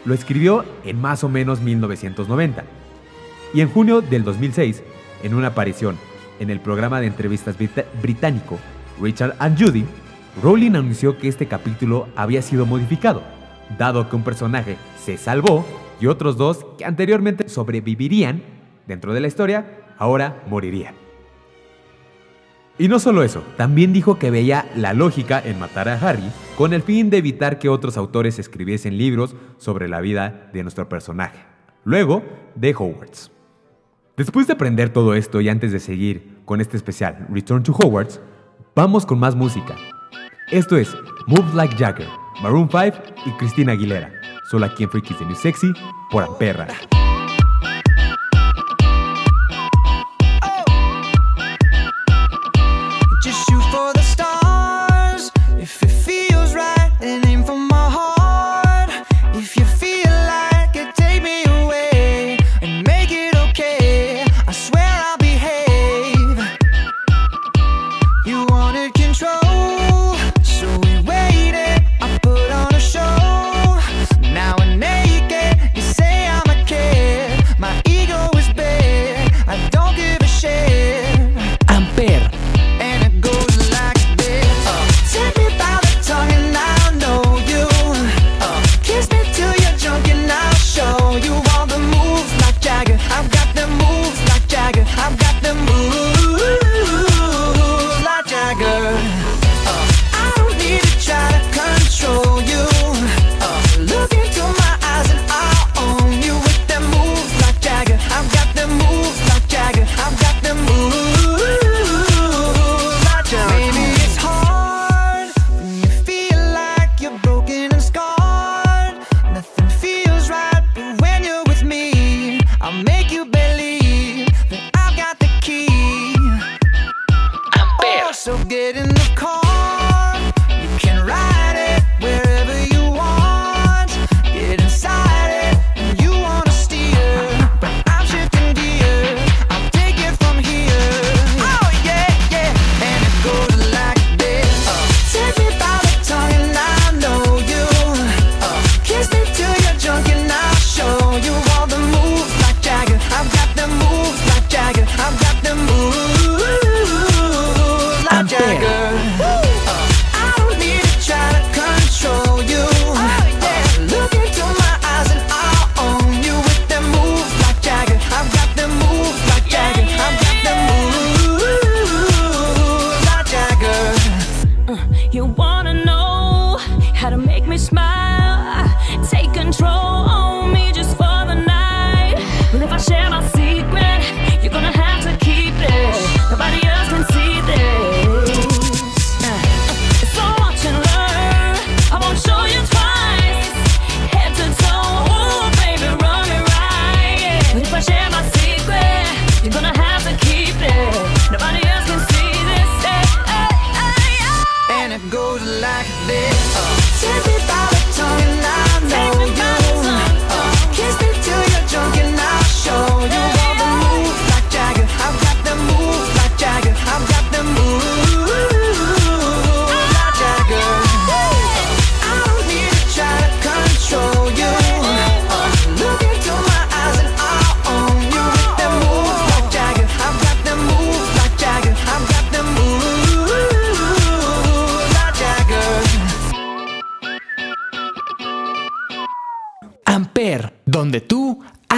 lo 0.05 0.15
escribió 0.15 0.65
en 0.85 1.01
más 1.01 1.25
o 1.25 1.29
menos 1.29 1.61
1990. 1.61 2.65
Y 3.55 3.61
en 3.61 3.69
junio 3.69 4.01
del 4.01 4.25
2006, 4.25 4.83
en 5.23 5.35
una 5.35 5.49
aparición 5.49 5.97
en 6.41 6.51
el 6.51 6.61
programa 6.61 7.01
de 7.01 7.07
entrevistas 7.07 7.57
británico 8.03 8.59
Richard 9.01 9.35
and 9.39 9.59
Judy, 9.59 9.85
Rowling 10.43 10.73
anunció 10.73 11.17
que 11.19 11.29
este 11.29 11.47
capítulo 11.47 12.09
había 12.15 12.43
sido 12.43 12.67
modificado, 12.67 13.23
dado 13.79 14.09
que 14.09 14.17
un 14.17 14.23
personaje 14.23 14.77
se 15.03 15.17
salvó 15.17 15.65
y 16.01 16.07
otros 16.07 16.37
dos 16.37 16.67
que 16.77 16.85
anteriormente 16.85 17.49
sobrevivirían 17.49 18.43
dentro 18.87 19.15
de 19.15 19.21
la 19.21 19.29
historia, 19.29 19.86
ahora 19.99 20.43
morirían. 20.49 20.95
Y 22.79 22.89
no 22.89 22.99
solo 22.99 23.23
eso, 23.23 23.43
también 23.57 23.95
dijo 23.95 24.19
que 24.19 24.31
veía 24.31 24.67
la 24.77 24.93
lógica 24.93 25.41
en 25.43 25.59
matar 25.59 25.89
a 25.89 25.95
Harry 25.95 26.31
con 26.59 26.75
el 26.75 26.83
fin 26.83 27.09
de 27.09 27.17
evitar 27.17 27.59
que 27.59 27.71
otros 27.71 27.97
autores 27.97 28.39
escribiesen 28.39 28.99
libros 28.99 29.35
sobre 29.57 29.89
la 29.89 30.03
vida 30.03 30.51
de 30.53 30.63
nuestro 30.63 30.87
personaje, 30.89 31.39
luego 31.85 32.23
de 32.55 32.75
Hogwarts. 32.75 33.31
Después 34.17 34.47
de 34.47 34.55
aprender 34.55 34.91
todo 34.91 35.15
esto 35.15 35.41
y 35.41 35.49
antes 35.49 35.73
de 35.73 35.81
seguir 35.81 36.39
con 36.45 36.61
este 36.61 36.77
especial 36.77 37.27
Return 37.31 37.63
to 37.63 37.73
Hogwarts, 37.73 38.21
vamos 38.75 39.07
con 39.07 39.19
más 39.19 39.35
música. 39.35 39.75
Esto 40.51 40.77
es 40.77 40.95
Move 41.27 41.55
Like 41.55 41.77
Jagger, 41.77 42.09
Maroon 42.43 42.69
5 42.71 42.99
y 43.25 43.31
Cristina 43.33 43.73
Aguilera, 43.73 44.13
solo 44.51 44.67
aquí 44.67 44.85
en 44.85 44.91
Freakies 44.91 45.19
de 45.19 45.27
New 45.27 45.35
Sexy 45.35 45.73
por 46.11 46.25
Amperra. 46.25 46.69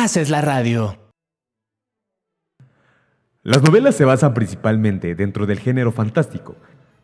Haces 0.09 0.31
la 0.31 0.41
radio. 0.41 0.97
Las 3.43 3.63
novelas 3.63 3.95
se 3.95 4.07
basan 4.07 4.33
principalmente 4.33 5.15
dentro 5.15 5.45
del 5.45 5.59
género 5.59 5.93
fantástico, 5.93 6.57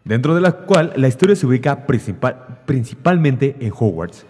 dentro 0.05 0.35
de 0.35 0.41
la 0.41 0.53
cual 0.53 0.95
la 0.97 1.09
historia 1.09 1.37
se 1.37 1.47
ubica 1.47 1.87
principal- 1.87 2.63
principalmente 2.65 3.57
en 3.61 3.75
Hogwarts, 3.79 4.25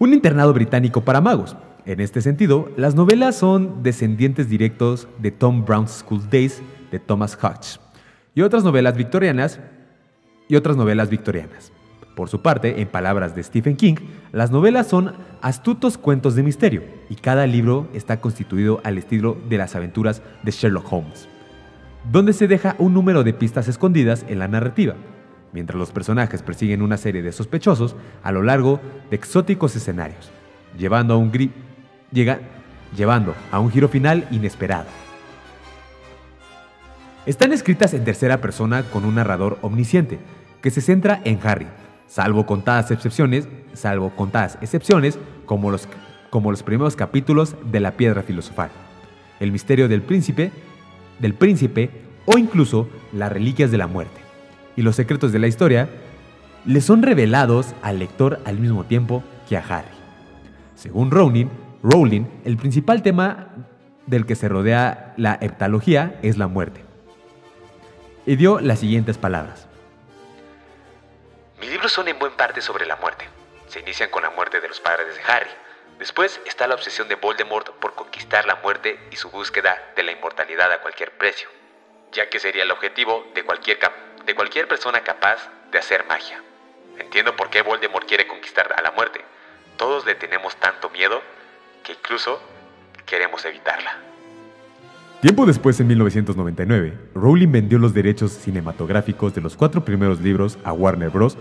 un 0.00 0.14
internado 0.14 0.52
británico 0.52 1.04
para 1.04 1.20
magos. 1.20 1.56
En 1.86 2.00
este 2.00 2.22
sentido, 2.22 2.72
las 2.76 2.96
novelas 2.96 3.36
son 3.36 3.84
descendientes 3.84 4.48
directos 4.48 5.06
de 5.20 5.30
Tom 5.30 5.64
Brown's 5.64 6.02
School 6.04 6.28
Days 6.28 6.60
de 6.90 6.98
Thomas 6.98 7.38
Hodge 7.40 7.78
y 8.34 8.42
otras 8.42 8.64
novelas 8.64 8.96
victorianas 8.96 9.60
y 10.48 10.56
otras 10.56 10.76
novelas 10.76 11.08
victorianas. 11.08 11.70
Por 12.14 12.28
su 12.28 12.42
parte, 12.42 12.80
en 12.80 12.88
palabras 12.88 13.34
de 13.34 13.42
Stephen 13.42 13.76
King, 13.76 13.96
las 14.30 14.52
novelas 14.52 14.86
son 14.86 15.14
astutos 15.42 15.98
cuentos 15.98 16.36
de 16.36 16.44
misterio 16.44 16.82
y 17.10 17.16
cada 17.16 17.46
libro 17.46 17.88
está 17.92 18.20
constituido 18.20 18.80
al 18.84 18.98
estilo 18.98 19.36
de 19.48 19.58
las 19.58 19.74
aventuras 19.74 20.22
de 20.44 20.52
Sherlock 20.52 20.92
Holmes, 20.92 21.28
donde 22.10 22.32
se 22.32 22.46
deja 22.46 22.76
un 22.78 22.94
número 22.94 23.24
de 23.24 23.34
pistas 23.34 23.66
escondidas 23.66 24.24
en 24.28 24.38
la 24.38 24.46
narrativa, 24.46 24.94
mientras 25.52 25.76
los 25.76 25.90
personajes 25.90 26.42
persiguen 26.42 26.82
una 26.82 26.98
serie 26.98 27.22
de 27.22 27.32
sospechosos 27.32 27.96
a 28.22 28.30
lo 28.30 28.42
largo 28.42 28.80
de 29.10 29.16
exóticos 29.16 29.74
escenarios, 29.74 30.30
llevando 30.78 31.14
a 31.14 31.16
un, 31.16 31.32
llevando 32.94 33.34
a 33.50 33.58
un 33.58 33.70
giro 33.72 33.88
final 33.88 34.28
inesperado. 34.30 34.86
Están 37.26 37.52
escritas 37.52 37.92
en 37.92 38.04
tercera 38.04 38.40
persona 38.40 38.84
con 38.84 39.04
un 39.04 39.16
narrador 39.16 39.58
omnisciente 39.62 40.20
que 40.60 40.70
se 40.70 40.80
centra 40.80 41.20
en 41.24 41.40
Harry, 41.42 41.66
salvo 42.06 42.46
contadas 42.46 42.90
excepciones, 42.90 43.48
salvo 43.72 44.10
contadas 44.10 44.58
excepciones 44.60 45.18
como 45.46 45.70
los, 45.70 45.88
como 46.30 46.50
los 46.50 46.62
primeros 46.62 46.96
capítulos 46.96 47.56
de 47.70 47.80
La 47.80 47.92
Piedra 47.92 48.22
Filosofal, 48.22 48.70
El 49.40 49.52
misterio 49.52 49.88
del 49.88 50.02
príncipe, 50.02 50.52
del 51.18 51.34
príncipe 51.34 51.90
o 52.26 52.38
incluso 52.38 52.88
las 53.12 53.32
reliquias 53.32 53.70
de 53.70 53.78
la 53.78 53.86
muerte. 53.86 54.20
Y 54.76 54.82
los 54.82 54.96
secretos 54.96 55.32
de 55.32 55.38
la 55.38 55.46
historia 55.46 55.88
le 56.64 56.80
son 56.80 57.02
revelados 57.02 57.74
al 57.82 57.98
lector 57.98 58.40
al 58.44 58.58
mismo 58.58 58.84
tiempo 58.84 59.22
que 59.48 59.56
a 59.56 59.60
Harry. 59.60 59.88
Según 60.74 61.10
Rowling, 61.10 61.46
Rowling, 61.82 62.24
el 62.44 62.56
principal 62.56 63.02
tema 63.02 63.48
del 64.06 64.26
que 64.26 64.34
se 64.34 64.48
rodea 64.48 65.14
la 65.16 65.38
heptalogía 65.40 66.18
es 66.22 66.38
la 66.38 66.48
muerte. 66.48 66.80
Y 68.26 68.36
dio 68.36 68.60
las 68.60 68.78
siguientes 68.78 69.18
palabras. 69.18 69.68
Mis 71.58 71.70
libros 71.70 71.92
son 71.92 72.08
en 72.08 72.18
buena 72.18 72.36
parte 72.36 72.60
sobre 72.60 72.86
la 72.86 72.96
muerte. 72.96 73.28
Se 73.68 73.80
inician 73.80 74.10
con 74.10 74.22
la 74.22 74.30
muerte 74.30 74.60
de 74.60 74.68
los 74.68 74.80
padres 74.80 75.14
de 75.16 75.22
Harry. 75.22 75.50
Después 75.98 76.40
está 76.44 76.66
la 76.66 76.74
obsesión 76.74 77.08
de 77.08 77.14
Voldemort 77.14 77.70
por 77.78 77.94
conquistar 77.94 78.46
la 78.46 78.56
muerte 78.56 78.98
y 79.10 79.16
su 79.16 79.30
búsqueda 79.30 79.92
de 79.94 80.02
la 80.02 80.12
inmortalidad 80.12 80.72
a 80.72 80.80
cualquier 80.80 81.12
precio, 81.12 81.48
ya 82.12 82.28
que 82.28 82.40
sería 82.40 82.64
el 82.64 82.70
objetivo 82.70 83.26
de 83.34 83.44
cualquier, 83.44 83.78
de 84.24 84.34
cualquier 84.34 84.66
persona 84.68 85.04
capaz 85.04 85.48
de 85.70 85.78
hacer 85.78 86.04
magia. 86.06 86.42
Entiendo 86.98 87.36
por 87.36 87.50
qué 87.50 87.62
Voldemort 87.62 88.06
quiere 88.06 88.26
conquistar 88.26 88.72
a 88.76 88.82
la 88.82 88.90
muerte. 88.90 89.24
Todos 89.76 90.04
le 90.04 90.14
tenemos 90.14 90.56
tanto 90.56 90.90
miedo 90.90 91.22
que 91.82 91.92
incluso 91.92 92.42
queremos 93.06 93.44
evitarla. 93.44 94.13
Tiempo 95.24 95.46
después, 95.46 95.80
en 95.80 95.86
1999, 95.86 96.98
Rowling 97.14 97.50
vendió 97.50 97.78
los 97.78 97.94
derechos 97.94 98.30
cinematográficos 98.32 99.34
de 99.34 99.40
los 99.40 99.56
cuatro 99.56 99.82
primeros 99.82 100.20
libros 100.20 100.58
a 100.64 100.74
Warner 100.74 101.08
Bros. 101.08 101.38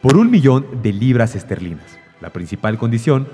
por 0.00 0.16
un 0.16 0.30
millón 0.30 0.66
de 0.82 0.94
libras 0.94 1.36
esterlinas. 1.36 1.98
La 2.22 2.30
principal 2.30 2.78
condición, 2.78 3.28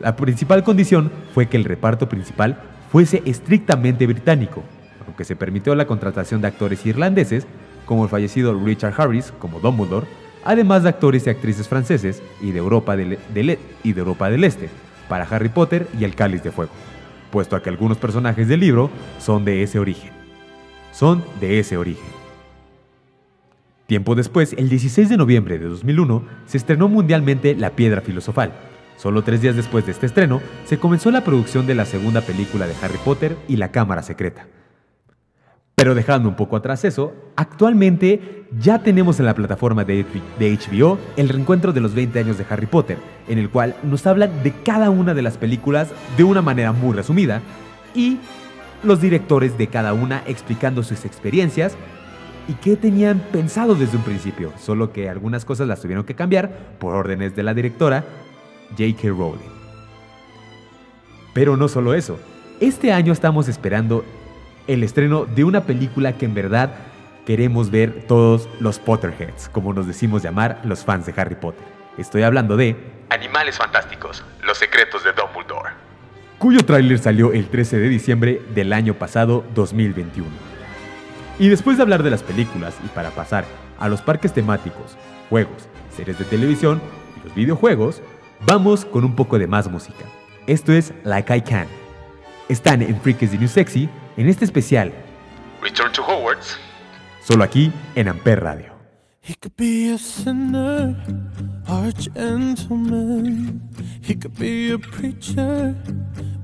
la 0.00 0.16
principal 0.16 0.64
condición 0.64 1.10
fue 1.32 1.46
que 1.46 1.56
el 1.56 1.64
reparto 1.64 2.10
principal 2.10 2.60
fuese 2.92 3.22
estrictamente 3.24 4.06
británico, 4.06 4.62
aunque 5.06 5.24
se 5.24 5.34
permitió 5.34 5.74
la 5.74 5.86
contratación 5.86 6.42
de 6.42 6.48
actores 6.48 6.84
irlandeses, 6.84 7.46
como 7.86 8.04
el 8.04 8.10
fallecido 8.10 8.52
Richard 8.52 9.00
Harris 9.00 9.32
como 9.38 9.60
Dumbledore, 9.60 10.06
además 10.44 10.82
de 10.82 10.90
actores 10.90 11.26
y 11.26 11.30
actrices 11.30 11.68
franceses 11.68 12.22
y 12.42 12.52
de 12.52 12.58
Europa 12.58 12.94
del, 12.98 13.18
y 13.82 13.92
de 13.94 13.98
Europa 13.98 14.28
del 14.28 14.44
Este, 14.44 14.68
para 15.08 15.24
Harry 15.24 15.48
Potter 15.48 15.88
y 15.98 16.04
el 16.04 16.14
Cáliz 16.14 16.42
de 16.42 16.52
Fuego 16.52 16.72
puesto 17.36 17.54
a 17.54 17.62
que 17.62 17.68
algunos 17.68 17.98
personajes 17.98 18.48
del 18.48 18.60
libro 18.60 18.88
son 19.18 19.44
de 19.44 19.62
ese 19.62 19.78
origen. 19.78 20.10
Son 20.90 21.22
de 21.38 21.58
ese 21.58 21.76
origen. 21.76 22.06
Tiempo 23.86 24.14
después, 24.14 24.54
el 24.54 24.70
16 24.70 25.10
de 25.10 25.18
noviembre 25.18 25.58
de 25.58 25.68
2001, 25.68 26.24
se 26.46 26.56
estrenó 26.56 26.88
mundialmente 26.88 27.54
La 27.54 27.76
Piedra 27.76 28.00
Filosofal. 28.00 28.54
Solo 28.96 29.22
tres 29.22 29.42
días 29.42 29.54
después 29.54 29.84
de 29.84 29.92
este 29.92 30.06
estreno, 30.06 30.40
se 30.64 30.78
comenzó 30.78 31.10
la 31.10 31.24
producción 31.24 31.66
de 31.66 31.74
la 31.74 31.84
segunda 31.84 32.22
película 32.22 32.66
de 32.66 32.74
Harry 32.80 32.96
Potter 33.04 33.36
y 33.48 33.56
la 33.56 33.70
Cámara 33.70 34.02
Secreta. 34.02 34.46
Pero 35.78 35.94
dejando 35.94 36.30
un 36.30 36.36
poco 36.36 36.56
atrás 36.56 36.86
eso, 36.86 37.12
actualmente 37.36 38.46
ya 38.58 38.82
tenemos 38.82 39.20
en 39.20 39.26
la 39.26 39.34
plataforma 39.34 39.84
de 39.84 40.06
HBO 40.38 40.98
el 41.18 41.28
reencuentro 41.28 41.74
de 41.74 41.82
los 41.82 41.94
20 41.94 42.18
años 42.18 42.38
de 42.38 42.46
Harry 42.48 42.64
Potter, 42.64 42.96
en 43.28 43.36
el 43.36 43.50
cual 43.50 43.76
nos 43.82 44.06
hablan 44.06 44.42
de 44.42 44.52
cada 44.64 44.88
una 44.88 45.12
de 45.12 45.20
las 45.20 45.36
películas 45.36 45.90
de 46.16 46.24
una 46.24 46.40
manera 46.40 46.72
muy 46.72 46.96
resumida 46.96 47.42
y 47.94 48.16
los 48.82 49.02
directores 49.02 49.58
de 49.58 49.66
cada 49.66 49.92
una 49.92 50.22
explicando 50.26 50.82
sus 50.82 51.04
experiencias 51.04 51.76
y 52.48 52.54
qué 52.54 52.76
tenían 52.76 53.18
pensado 53.30 53.74
desde 53.74 53.98
un 53.98 54.02
principio, 54.02 54.54
solo 54.58 54.94
que 54.94 55.10
algunas 55.10 55.44
cosas 55.44 55.68
las 55.68 55.82
tuvieron 55.82 56.06
que 56.06 56.14
cambiar 56.14 56.78
por 56.78 56.94
órdenes 56.94 57.36
de 57.36 57.42
la 57.42 57.52
directora 57.52 58.02
J.K. 58.70 59.08
Rowling. 59.08 59.50
Pero 61.34 61.58
no 61.58 61.68
solo 61.68 61.92
eso, 61.92 62.18
este 62.60 62.94
año 62.94 63.12
estamos 63.12 63.46
esperando 63.46 64.06
el 64.66 64.82
estreno 64.82 65.24
de 65.24 65.44
una 65.44 65.62
película 65.62 66.16
que 66.16 66.24
en 66.24 66.34
verdad 66.34 66.70
queremos 67.24 67.70
ver 67.70 68.04
todos 68.06 68.48
los 68.60 68.78
Potterheads, 68.78 69.48
como 69.48 69.72
nos 69.72 69.86
decimos 69.86 70.22
llamar 70.22 70.60
los 70.64 70.84
fans 70.84 71.06
de 71.06 71.14
Harry 71.16 71.34
Potter. 71.34 71.64
Estoy 71.98 72.22
hablando 72.22 72.56
de 72.56 72.76
Animales 73.08 73.56
fantásticos, 73.56 74.24
los 74.42 74.58
secretos 74.58 75.04
de 75.04 75.12
Dumbledore. 75.12 75.70
cuyo 76.38 76.64
tráiler 76.64 76.98
salió 76.98 77.32
el 77.32 77.48
13 77.48 77.78
de 77.78 77.88
diciembre 77.88 78.42
del 78.54 78.72
año 78.72 78.94
pasado 78.94 79.44
2021. 79.54 80.28
Y 81.38 81.48
después 81.48 81.76
de 81.76 81.82
hablar 81.82 82.02
de 82.02 82.10
las 82.10 82.22
películas 82.22 82.74
y 82.84 82.88
para 82.88 83.10
pasar 83.10 83.44
a 83.78 83.88
los 83.88 84.00
parques 84.00 84.32
temáticos, 84.32 84.96
juegos, 85.30 85.68
series 85.94 86.18
de 86.18 86.24
televisión 86.24 86.80
y 87.16 87.24
los 87.26 87.34
videojuegos, 87.34 88.02
vamos 88.44 88.84
con 88.84 89.04
un 89.04 89.14
poco 89.14 89.38
de 89.38 89.46
más 89.46 89.68
música. 89.70 90.04
Esto 90.46 90.72
es 90.72 90.92
Like 91.04 91.36
I 91.36 91.40
Can. 91.42 91.66
Están 92.48 92.82
en 92.82 93.00
Freaks 93.00 93.30
the 93.30 93.38
New 93.38 93.48
Sexy 93.48 93.88
en 94.16 94.28
este 94.28 94.44
especial, 94.44 94.92
Return 95.62 95.92
to 95.92 96.02
Hogwarts. 96.02 96.56
solo 97.22 97.44
aquí 97.44 97.72
en 97.94 98.08
Amper 98.08 98.40
Radio. 98.40 98.74
He 99.22 99.34
could 99.34 99.56
be 99.56 99.92
a 99.92 99.98
sinner 99.98 100.94
or 101.68 101.88
a 101.88 101.92
gentleman. 101.92 103.60
He 104.00 104.14
could 104.14 104.38
be 104.38 104.70
a 104.72 104.78
preacher 104.78 105.74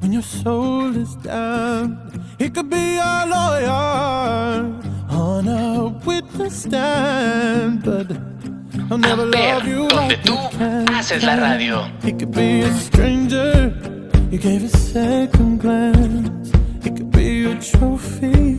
when 0.01 0.13
your 0.13 0.23
soul 0.25 0.97
is 0.97 1.15
down. 1.23 1.97
He 2.41 2.51
could 2.51 2.69
be 2.69 2.99
a 2.99 3.25
lawyer 3.25 4.75
on 5.11 5.47
a 5.47 5.85
witness 6.05 6.65
stand, 6.65 7.85
but 7.85 8.11
I'll 8.91 8.99
never 8.99 9.27
Amper, 9.27 9.55
love 9.55 9.69
you 9.69 9.87
donde 9.89 10.17
like 10.17 10.23
tú 10.25 10.37
haces 10.93 11.23
la 11.23 11.37
radio. 11.37 11.89
He 12.03 12.13
could 12.13 12.33
be 12.33 12.63
a 12.63 12.73
stranger. 12.75 13.73
You 14.33 14.39
gave 14.39 14.65
a 14.65 14.69
second 14.77 15.61
glance. 15.61 16.51
Be 17.23 17.45
a 17.45 17.55
trophy 17.61 18.59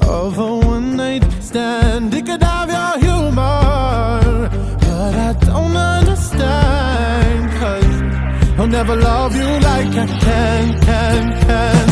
of 0.00 0.38
a 0.38 0.56
one 0.58 0.96
night 0.96 1.22
stand. 1.40 2.12
He 2.12 2.20
could 2.20 2.42
have 2.42 2.68
your 2.68 2.98
humor, 2.98 4.50
but 4.80 5.14
I 5.28 5.32
don't 5.38 5.76
understand. 5.76 7.50
Cause 7.60 8.58
I'll 8.58 8.66
never 8.66 8.96
love 8.96 9.36
you 9.36 9.50
like 9.70 9.94
I 10.04 10.06
can, 10.18 10.80
can, 10.80 11.40
can. 11.42 11.89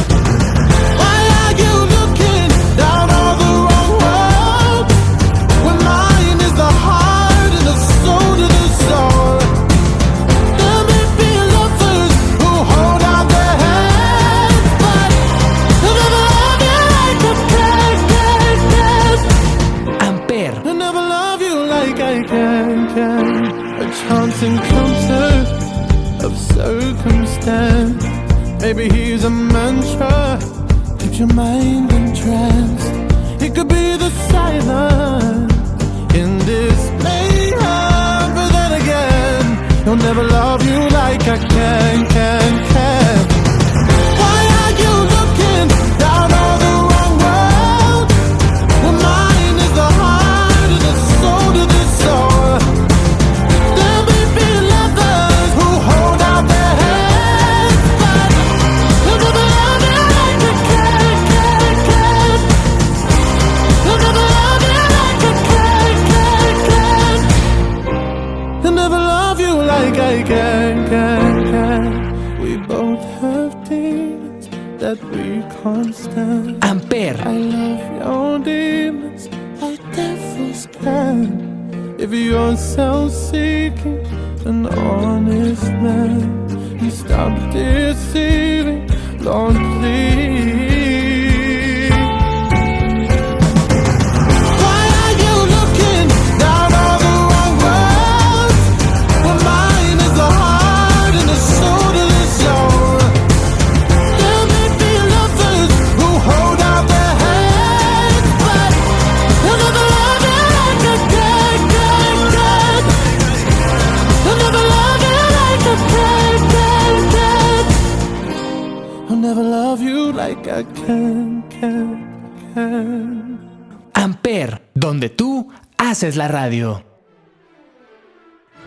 Amper, 123.95 124.63
donde 124.75 125.09
tú 125.09 125.51
haces 125.77 126.17
la 126.17 126.29
radio. 126.29 126.85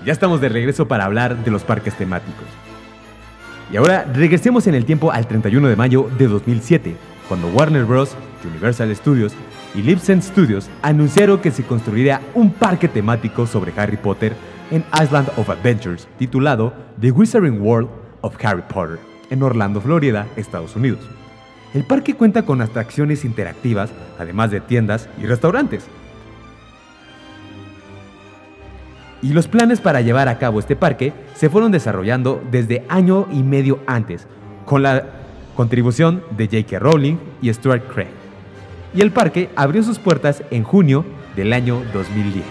Ya 0.06 0.14
estamos 0.14 0.42
de 0.42 0.50
regreso 0.50 0.88
para 0.88 1.06
hablar 1.06 1.44
de 1.44 1.52
los 1.52 1.64
parques 1.64 1.96
temáticos. 1.96 2.46
Y 3.72 3.78
ahora 3.78 4.06
regresemos 4.12 4.68
en 4.68 4.76
el 4.76 4.86
tiempo 4.86 5.12
al 5.12 5.28
31 5.28 5.68
de 5.68 5.76
mayo 5.76 6.10
de 6.18 6.28
2007, 6.28 6.96
cuando 7.28 7.48
Warner 7.50 7.86
Bros., 7.86 8.16
Universal 8.44 8.94
Studios 8.96 9.34
y 9.76 9.84
Libsyn 9.84 10.22
Studios 10.22 10.68
anunciaron 10.82 11.40
que 11.40 11.52
se 11.52 11.64
construiría 11.64 12.22
un 12.34 12.52
parque 12.52 12.88
temático 12.88 13.46
sobre 13.46 13.72
Harry 13.78 13.98
Potter 13.98 14.36
en 14.72 14.84
Island 15.00 15.30
of 15.38 15.50
Adventures, 15.50 16.08
titulado 16.18 16.74
The 17.00 17.12
Wizarding 17.12 17.62
World 17.62 17.90
of 18.22 18.36
Harry 18.44 18.64
Potter, 18.64 19.00
en 19.30 19.44
Orlando, 19.44 19.80
Florida, 19.80 20.28
Estados 20.36 20.76
Unidos. 20.76 21.21
El 21.74 21.86
parque 21.86 22.16
cuenta 22.16 22.44
con 22.44 22.62
atracciones 22.62 23.24
interactivas, 23.24 23.92
además 24.20 24.52
de 24.52 24.60
tiendas 24.60 25.08
y 25.22 25.26
restaurantes. 25.26 25.86
Y 29.22 29.34
los 29.34 29.48
planes 29.48 29.80
para 29.80 30.02
llevar 30.02 30.28
a 30.28 30.38
cabo 30.38 30.60
este 30.60 30.76
parque 30.76 31.14
se 31.36 31.50
fueron 31.50 31.72
desarrollando 31.72 32.44
desde 32.52 32.84
año 32.90 33.28
y 33.32 33.44
medio 33.44 33.80
antes, 33.88 34.28
con 34.66 34.84
la 34.84 35.06
contribución 35.56 36.24
de 36.36 36.48
J.K. 36.48 36.80
Rowling 36.80 37.18
y 37.42 37.54
Stuart 37.54 37.84
Craig. 37.94 38.10
Y 38.94 39.02
el 39.02 39.12
parque 39.12 39.50
abrió 39.56 39.84
sus 39.84 40.00
puertas 40.00 40.44
en 40.52 40.64
junio 40.64 41.06
del 41.36 41.54
año 41.54 41.82
2010. 41.94 42.46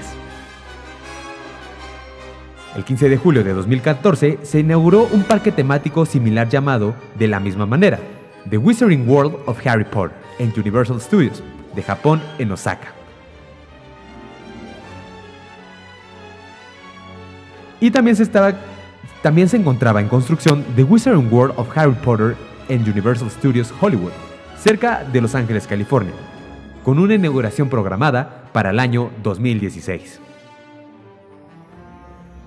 El 2.77 2.85
15 2.85 3.09
de 3.09 3.17
julio 3.17 3.45
de 3.45 3.53
2014 3.53 4.39
se 4.43 4.61
inauguró 4.61 5.09
un 5.13 5.25
parque 5.25 5.51
temático 5.51 6.07
similar 6.07 6.49
llamado 6.49 6.95
de 7.19 7.27
la 7.27 7.41
misma 7.41 7.67
manera, 7.67 7.99
The 8.49 8.57
Wizarding 8.57 9.07
World 9.07 9.37
of 9.47 9.65
Harry 9.67 9.85
Potter, 9.85 10.17
en 10.39 10.53
Universal 10.57 11.01
Studios, 11.01 11.43
de 11.75 11.83
Japón 11.83 12.23
en 12.39 12.51
Osaka. 12.53 12.93
Y 17.81 17.91
también 17.91 18.17
se, 18.17 18.23
estaba, 18.23 18.55
también 19.23 19.49
se 19.49 19.57
encontraba 19.57 20.01
en 20.01 20.09
construcción 20.09 20.65
The 20.77 20.85
Wizarding 20.85 21.33
World 21.33 21.55
of 21.59 21.77
Harry 21.77 21.95
Potter 21.95 22.37
en 22.69 22.83
Universal 22.83 23.31
Studios 23.31 23.73
Hollywood, 23.81 24.13
cerca 24.59 25.05
de 25.05 25.21
Los 25.21 25.35
Ángeles, 25.35 25.67
California, 25.67 26.15
con 26.85 26.99
una 26.99 27.15
inauguración 27.15 27.69
programada 27.69 28.45
para 28.53 28.71
el 28.71 28.79
año 28.79 29.11
2016. 29.23 30.30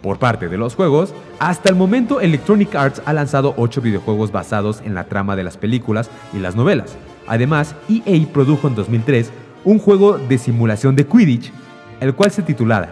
Por 0.04 0.20
parte 0.20 0.50
de 0.50 0.58
los 0.58 0.76
juegos, 0.76 1.14
hasta 1.40 1.70
el 1.70 1.78
momento 1.78 2.20
Electronic 2.20 2.76
Arts 2.76 3.02
ha 3.06 3.14
lanzado 3.14 3.54
8 3.56 3.80
videojuegos 3.80 4.34
basados 4.34 4.82
en 4.82 4.96
la 4.96 5.06
trama 5.06 5.38
de 5.38 5.46
las 5.46 5.56
películas 5.56 6.12
y 6.34 6.40
las 6.40 6.58
novelas. 6.58 6.98
Además, 7.26 7.74
EA 7.88 8.28
produjo 8.34 8.68
en 8.68 8.76
2003 8.76 9.32
un 9.64 9.80
juego 9.80 10.18
de 10.18 10.38
simulación 10.38 10.98
de 10.98 11.08
Quidditch, 11.08 11.54
el 12.02 12.14
cual 12.14 12.32
se 12.32 12.42
titulaba 12.42 12.90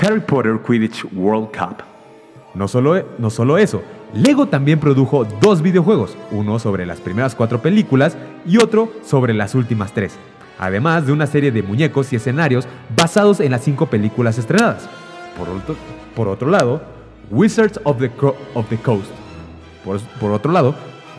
Harry 0.00 0.20
Potter 0.20 0.58
Quidditch 0.66 1.04
World 1.12 1.48
Cup. 1.48 1.84
No 2.54 2.66
solo, 2.66 3.04
no 3.18 3.28
solo 3.28 3.58
eso, 3.58 3.82
Lego 4.14 4.46
también 4.46 4.80
produjo 4.80 5.26
dos 5.42 5.60
videojuegos, 5.60 6.16
uno 6.30 6.58
sobre 6.58 6.86
las 6.86 7.00
primeras 7.00 7.34
cuatro 7.34 7.60
películas 7.60 8.16
y 8.46 8.56
otro 8.56 8.90
sobre 9.04 9.34
las 9.34 9.54
últimas 9.54 9.92
tres, 9.92 10.14
además 10.58 11.04
de 11.04 11.12
una 11.12 11.26
serie 11.26 11.52
de 11.52 11.62
muñecos 11.62 12.10
y 12.10 12.16
escenarios 12.16 12.66
basados 12.96 13.40
en 13.40 13.50
las 13.50 13.62
cinco 13.62 13.86
películas 13.86 14.38
estrenadas. 14.38 14.88
Por 15.38 15.48
otro, 15.48 15.76
por 16.14 16.28
otro 16.28 16.50
lado, 16.50 16.82
Wizards 17.30 17.80
of 17.84 17.98
the, 17.98 18.10
of 18.54 18.68
the 18.68 18.76
Coast. 18.76 19.10
Por, 19.84 20.00
por 20.20 20.32
otro 20.32 20.52
lado, 20.52 20.74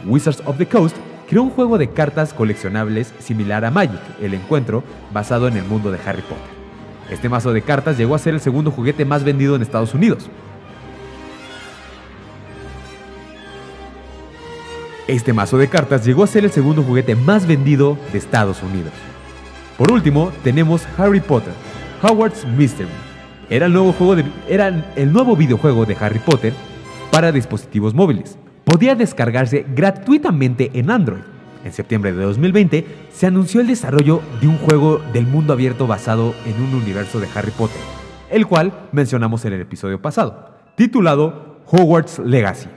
Wizards 0.06 0.42
of 0.46 0.58
the 0.58 0.68
Coast 0.68 0.96
creó 1.28 1.44
un 1.44 1.50
juego 1.50 1.78
de 1.78 1.90
cartas 1.90 2.34
coleccionables 2.34 3.14
similar 3.20 3.66
a 3.66 3.72
Magic, 3.72 4.00
el 4.22 4.34
encuentro, 4.34 4.84
basado 5.12 5.48
en 5.48 5.58
el 5.58 5.64
mundo 5.64 5.92
de 5.92 6.00
Harry 6.06 6.22
Potter. 6.22 6.54
Este 7.10 7.30
mazo 7.30 7.54
de 7.54 7.62
cartas 7.62 7.98
llegó 7.98 8.16
a 8.16 8.20
ser 8.20 8.34
el 8.34 8.40
segundo 8.40 8.72
juguete 8.72 9.06
más 9.06 9.24
vendido 9.24 9.56
en 9.56 9.62
Estados 9.62 9.94
Unidos. 9.94 10.30
Este 15.08 15.34
mazo 15.34 15.58
de 15.58 15.68
cartas 15.68 16.06
llegó 16.06 16.24
a 16.24 16.28
ser 16.28 16.46
el 16.46 16.52
segundo 16.52 16.82
juguete 16.82 17.16
más 17.16 17.46
vendido 17.46 17.98
de 18.12 18.18
Estados 18.18 18.64
Unidos. 18.64 18.94
Por 19.78 19.92
último, 19.92 20.32
tenemos 20.44 20.88
Harry 20.98 21.20
Potter, 21.20 21.54
Howard's 22.02 22.46
Mystery. 22.46 23.03
Era 23.54 23.68
el 23.68 23.74
nuevo, 23.74 23.94
juego 23.94 24.16
de- 24.16 24.26
era 24.50 24.92
el 24.96 25.14
nuevo 25.14 25.36
videojuego 25.36 25.86
de 25.86 25.96
Harry 26.00 26.18
Potter 26.18 26.54
para 27.12 27.32
dispositivos 27.32 27.94
móviles. 27.94 28.36
Podía 28.64 28.96
descargarse 28.96 29.64
gratuitamente 29.76 30.72
en 30.74 30.90
Android. 30.90 31.22
En 31.64 31.72
septiembre 31.72 32.14
de 32.14 32.24
2020 32.24 32.84
se 33.12 33.28
anunció 33.28 33.62
el 33.62 33.68
desarrollo 33.68 34.22
de 34.42 34.48
un 34.48 34.58
juego 34.58 35.00
del 35.14 35.28
mundo 35.28 35.54
abierto 35.54 35.86
basado 35.86 36.34
en 36.48 36.60
un 36.64 36.74
universo 36.82 37.20
de 37.20 37.28
Harry 37.36 37.52
Potter, 37.52 37.80
el 38.32 38.48
cual 38.48 38.74
mencionamos 38.92 39.46
en 39.46 39.54
el 39.54 39.62
episodio 39.62 40.02
pasado, 40.02 40.50
titulado 40.76 41.60
Hogwarts 41.68 42.18
Legacy. 42.26 42.70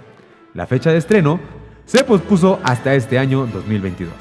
La 0.52 0.66
fecha 0.66 0.90
de 0.90 0.98
estreno 0.98 1.40
se 1.86 2.04
pospuso 2.04 2.60
hasta 2.62 2.94
este 2.94 3.18
año 3.18 3.46
2022. 3.46 4.12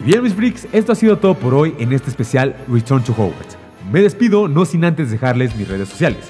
Y 0.00 0.04
Bien, 0.04 0.22
mis 0.22 0.32
freaks, 0.32 0.66
esto 0.72 0.92
ha 0.92 0.94
sido 0.94 1.18
todo 1.18 1.34
por 1.34 1.52
hoy 1.52 1.74
en 1.78 1.92
este 1.92 2.08
especial 2.08 2.56
Return 2.72 3.04
to 3.04 3.12
Hogwarts. 3.12 3.57
Me 3.90 4.02
despido 4.02 4.48
no 4.48 4.64
sin 4.66 4.84
antes 4.84 5.10
dejarles 5.10 5.56
mis 5.56 5.66
redes 5.66 5.88
sociales. 5.88 6.28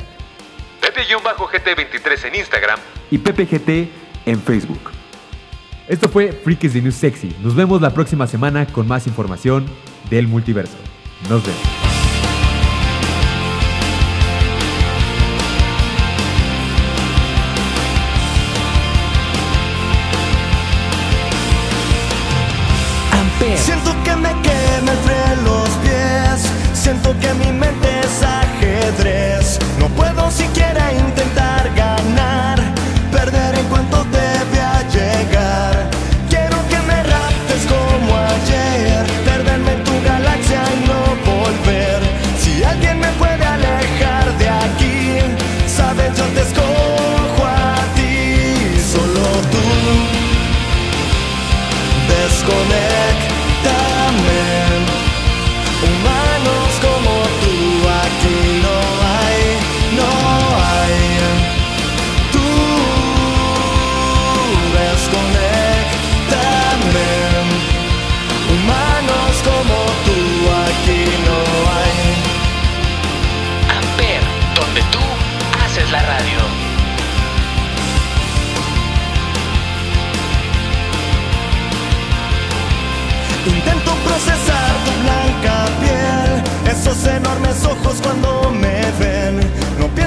Pepe-GT23 0.81 2.29
en 2.29 2.35
Instagram 2.37 2.79
y 3.11 3.18
PPGT 3.18 3.90
en 4.27 4.40
Facebook. 4.40 4.90
Esto 5.88 6.09
fue 6.09 6.33
Freaks 6.33 6.75
de 6.75 6.83
News 6.83 6.94
Sexy. 6.94 7.35
Nos 7.42 7.57
vemos 7.57 7.81
la 7.81 7.90
próxima 7.90 8.27
semana 8.27 8.66
con 8.66 8.87
más 8.87 9.07
información 9.07 9.66
del 10.11 10.29
multiverso. 10.29 10.77
Nos 11.29 11.42
vemos. 11.44 11.61
Amper. 23.12 23.77
together. 30.38 30.67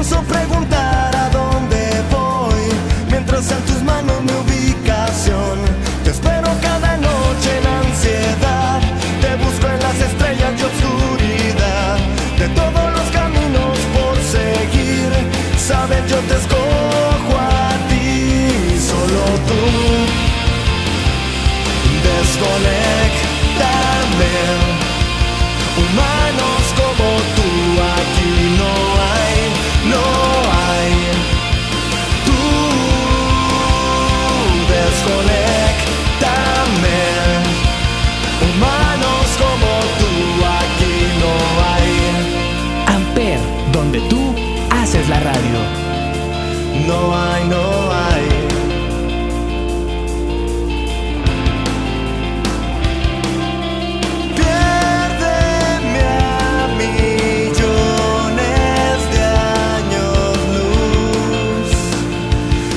Pienso 0.02 0.24
preguntar 0.24 1.16
a 1.16 1.30
dónde 1.30 1.78
voy, 2.10 2.64
mientras 3.08 3.52
en 3.52 3.62
tus 3.68 3.84
manos 3.84 4.20
mi 4.24 4.32
ubicación. 4.32 5.60
Te 6.04 6.10
espero 6.10 6.50
cada 6.60 6.98
noche 6.98 7.50
en 7.60 7.68
ansiedad, 7.68 8.82
te 9.22 9.36
busco 9.36 9.68
en 9.68 9.80
las 9.80 9.96
estrellas 10.02 10.58
de 10.58 10.66
oscuridad. 10.72 11.98
De 12.40 12.48
todos 12.50 12.86
los 12.98 13.08
caminos 13.12 13.78
por 13.96 14.16
seguir, 14.38 15.12
sabes 15.58 16.02
yo 16.10 16.18
te 16.30 16.36
escojo 16.36 17.34
a 17.38 17.70
ti, 17.90 18.80
solo 18.90 19.24
tú. 19.48 19.62
Desconéctame 22.08 22.81
No 46.88 47.16
hay, 47.16 47.48
no 47.48 47.92
hay 47.92 48.28
Piérdeme 54.36 56.02
a 56.02 56.68
millones 56.82 57.56
de 59.14 59.22
años 59.78 60.36
luz, 60.56 61.70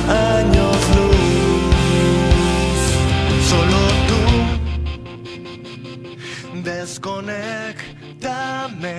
años 0.08 0.78
luz. 0.96 2.80
Solo 3.50 3.80
tú, 4.08 4.22
desconéctame. 6.62 8.98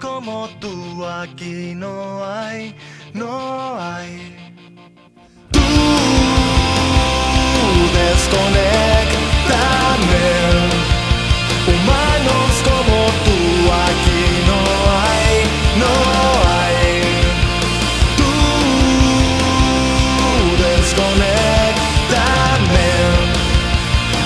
Como 0.00 0.48
tú 0.60 1.04
aquí 1.04 1.74
no 1.74 2.24
hay, 2.24 2.74
no 3.12 3.78
hay. 3.78 4.34
Tú 5.52 5.60
desconéctame. 7.92 10.30
Humanos 11.68 12.50
como 12.64 12.98
tú 13.26 13.38
aquí 13.86 14.24
no 14.48 14.60
hay, 15.04 15.32
no 15.82 15.92
hay. 16.48 16.80
Tú 18.16 18.32
desconéctame. 20.64 22.88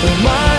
Humanos 0.06 0.53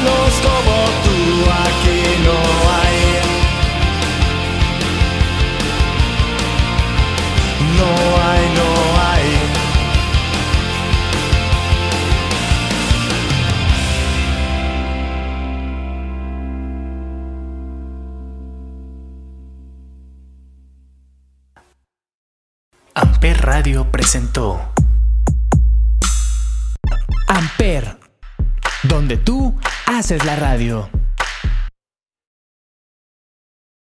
Presentó 23.65 24.61
Amper, 27.27 27.97
donde 28.83 29.17
tú 29.17 29.59
haces 29.87 30.23
la 30.23 30.35
radio. 30.35 30.87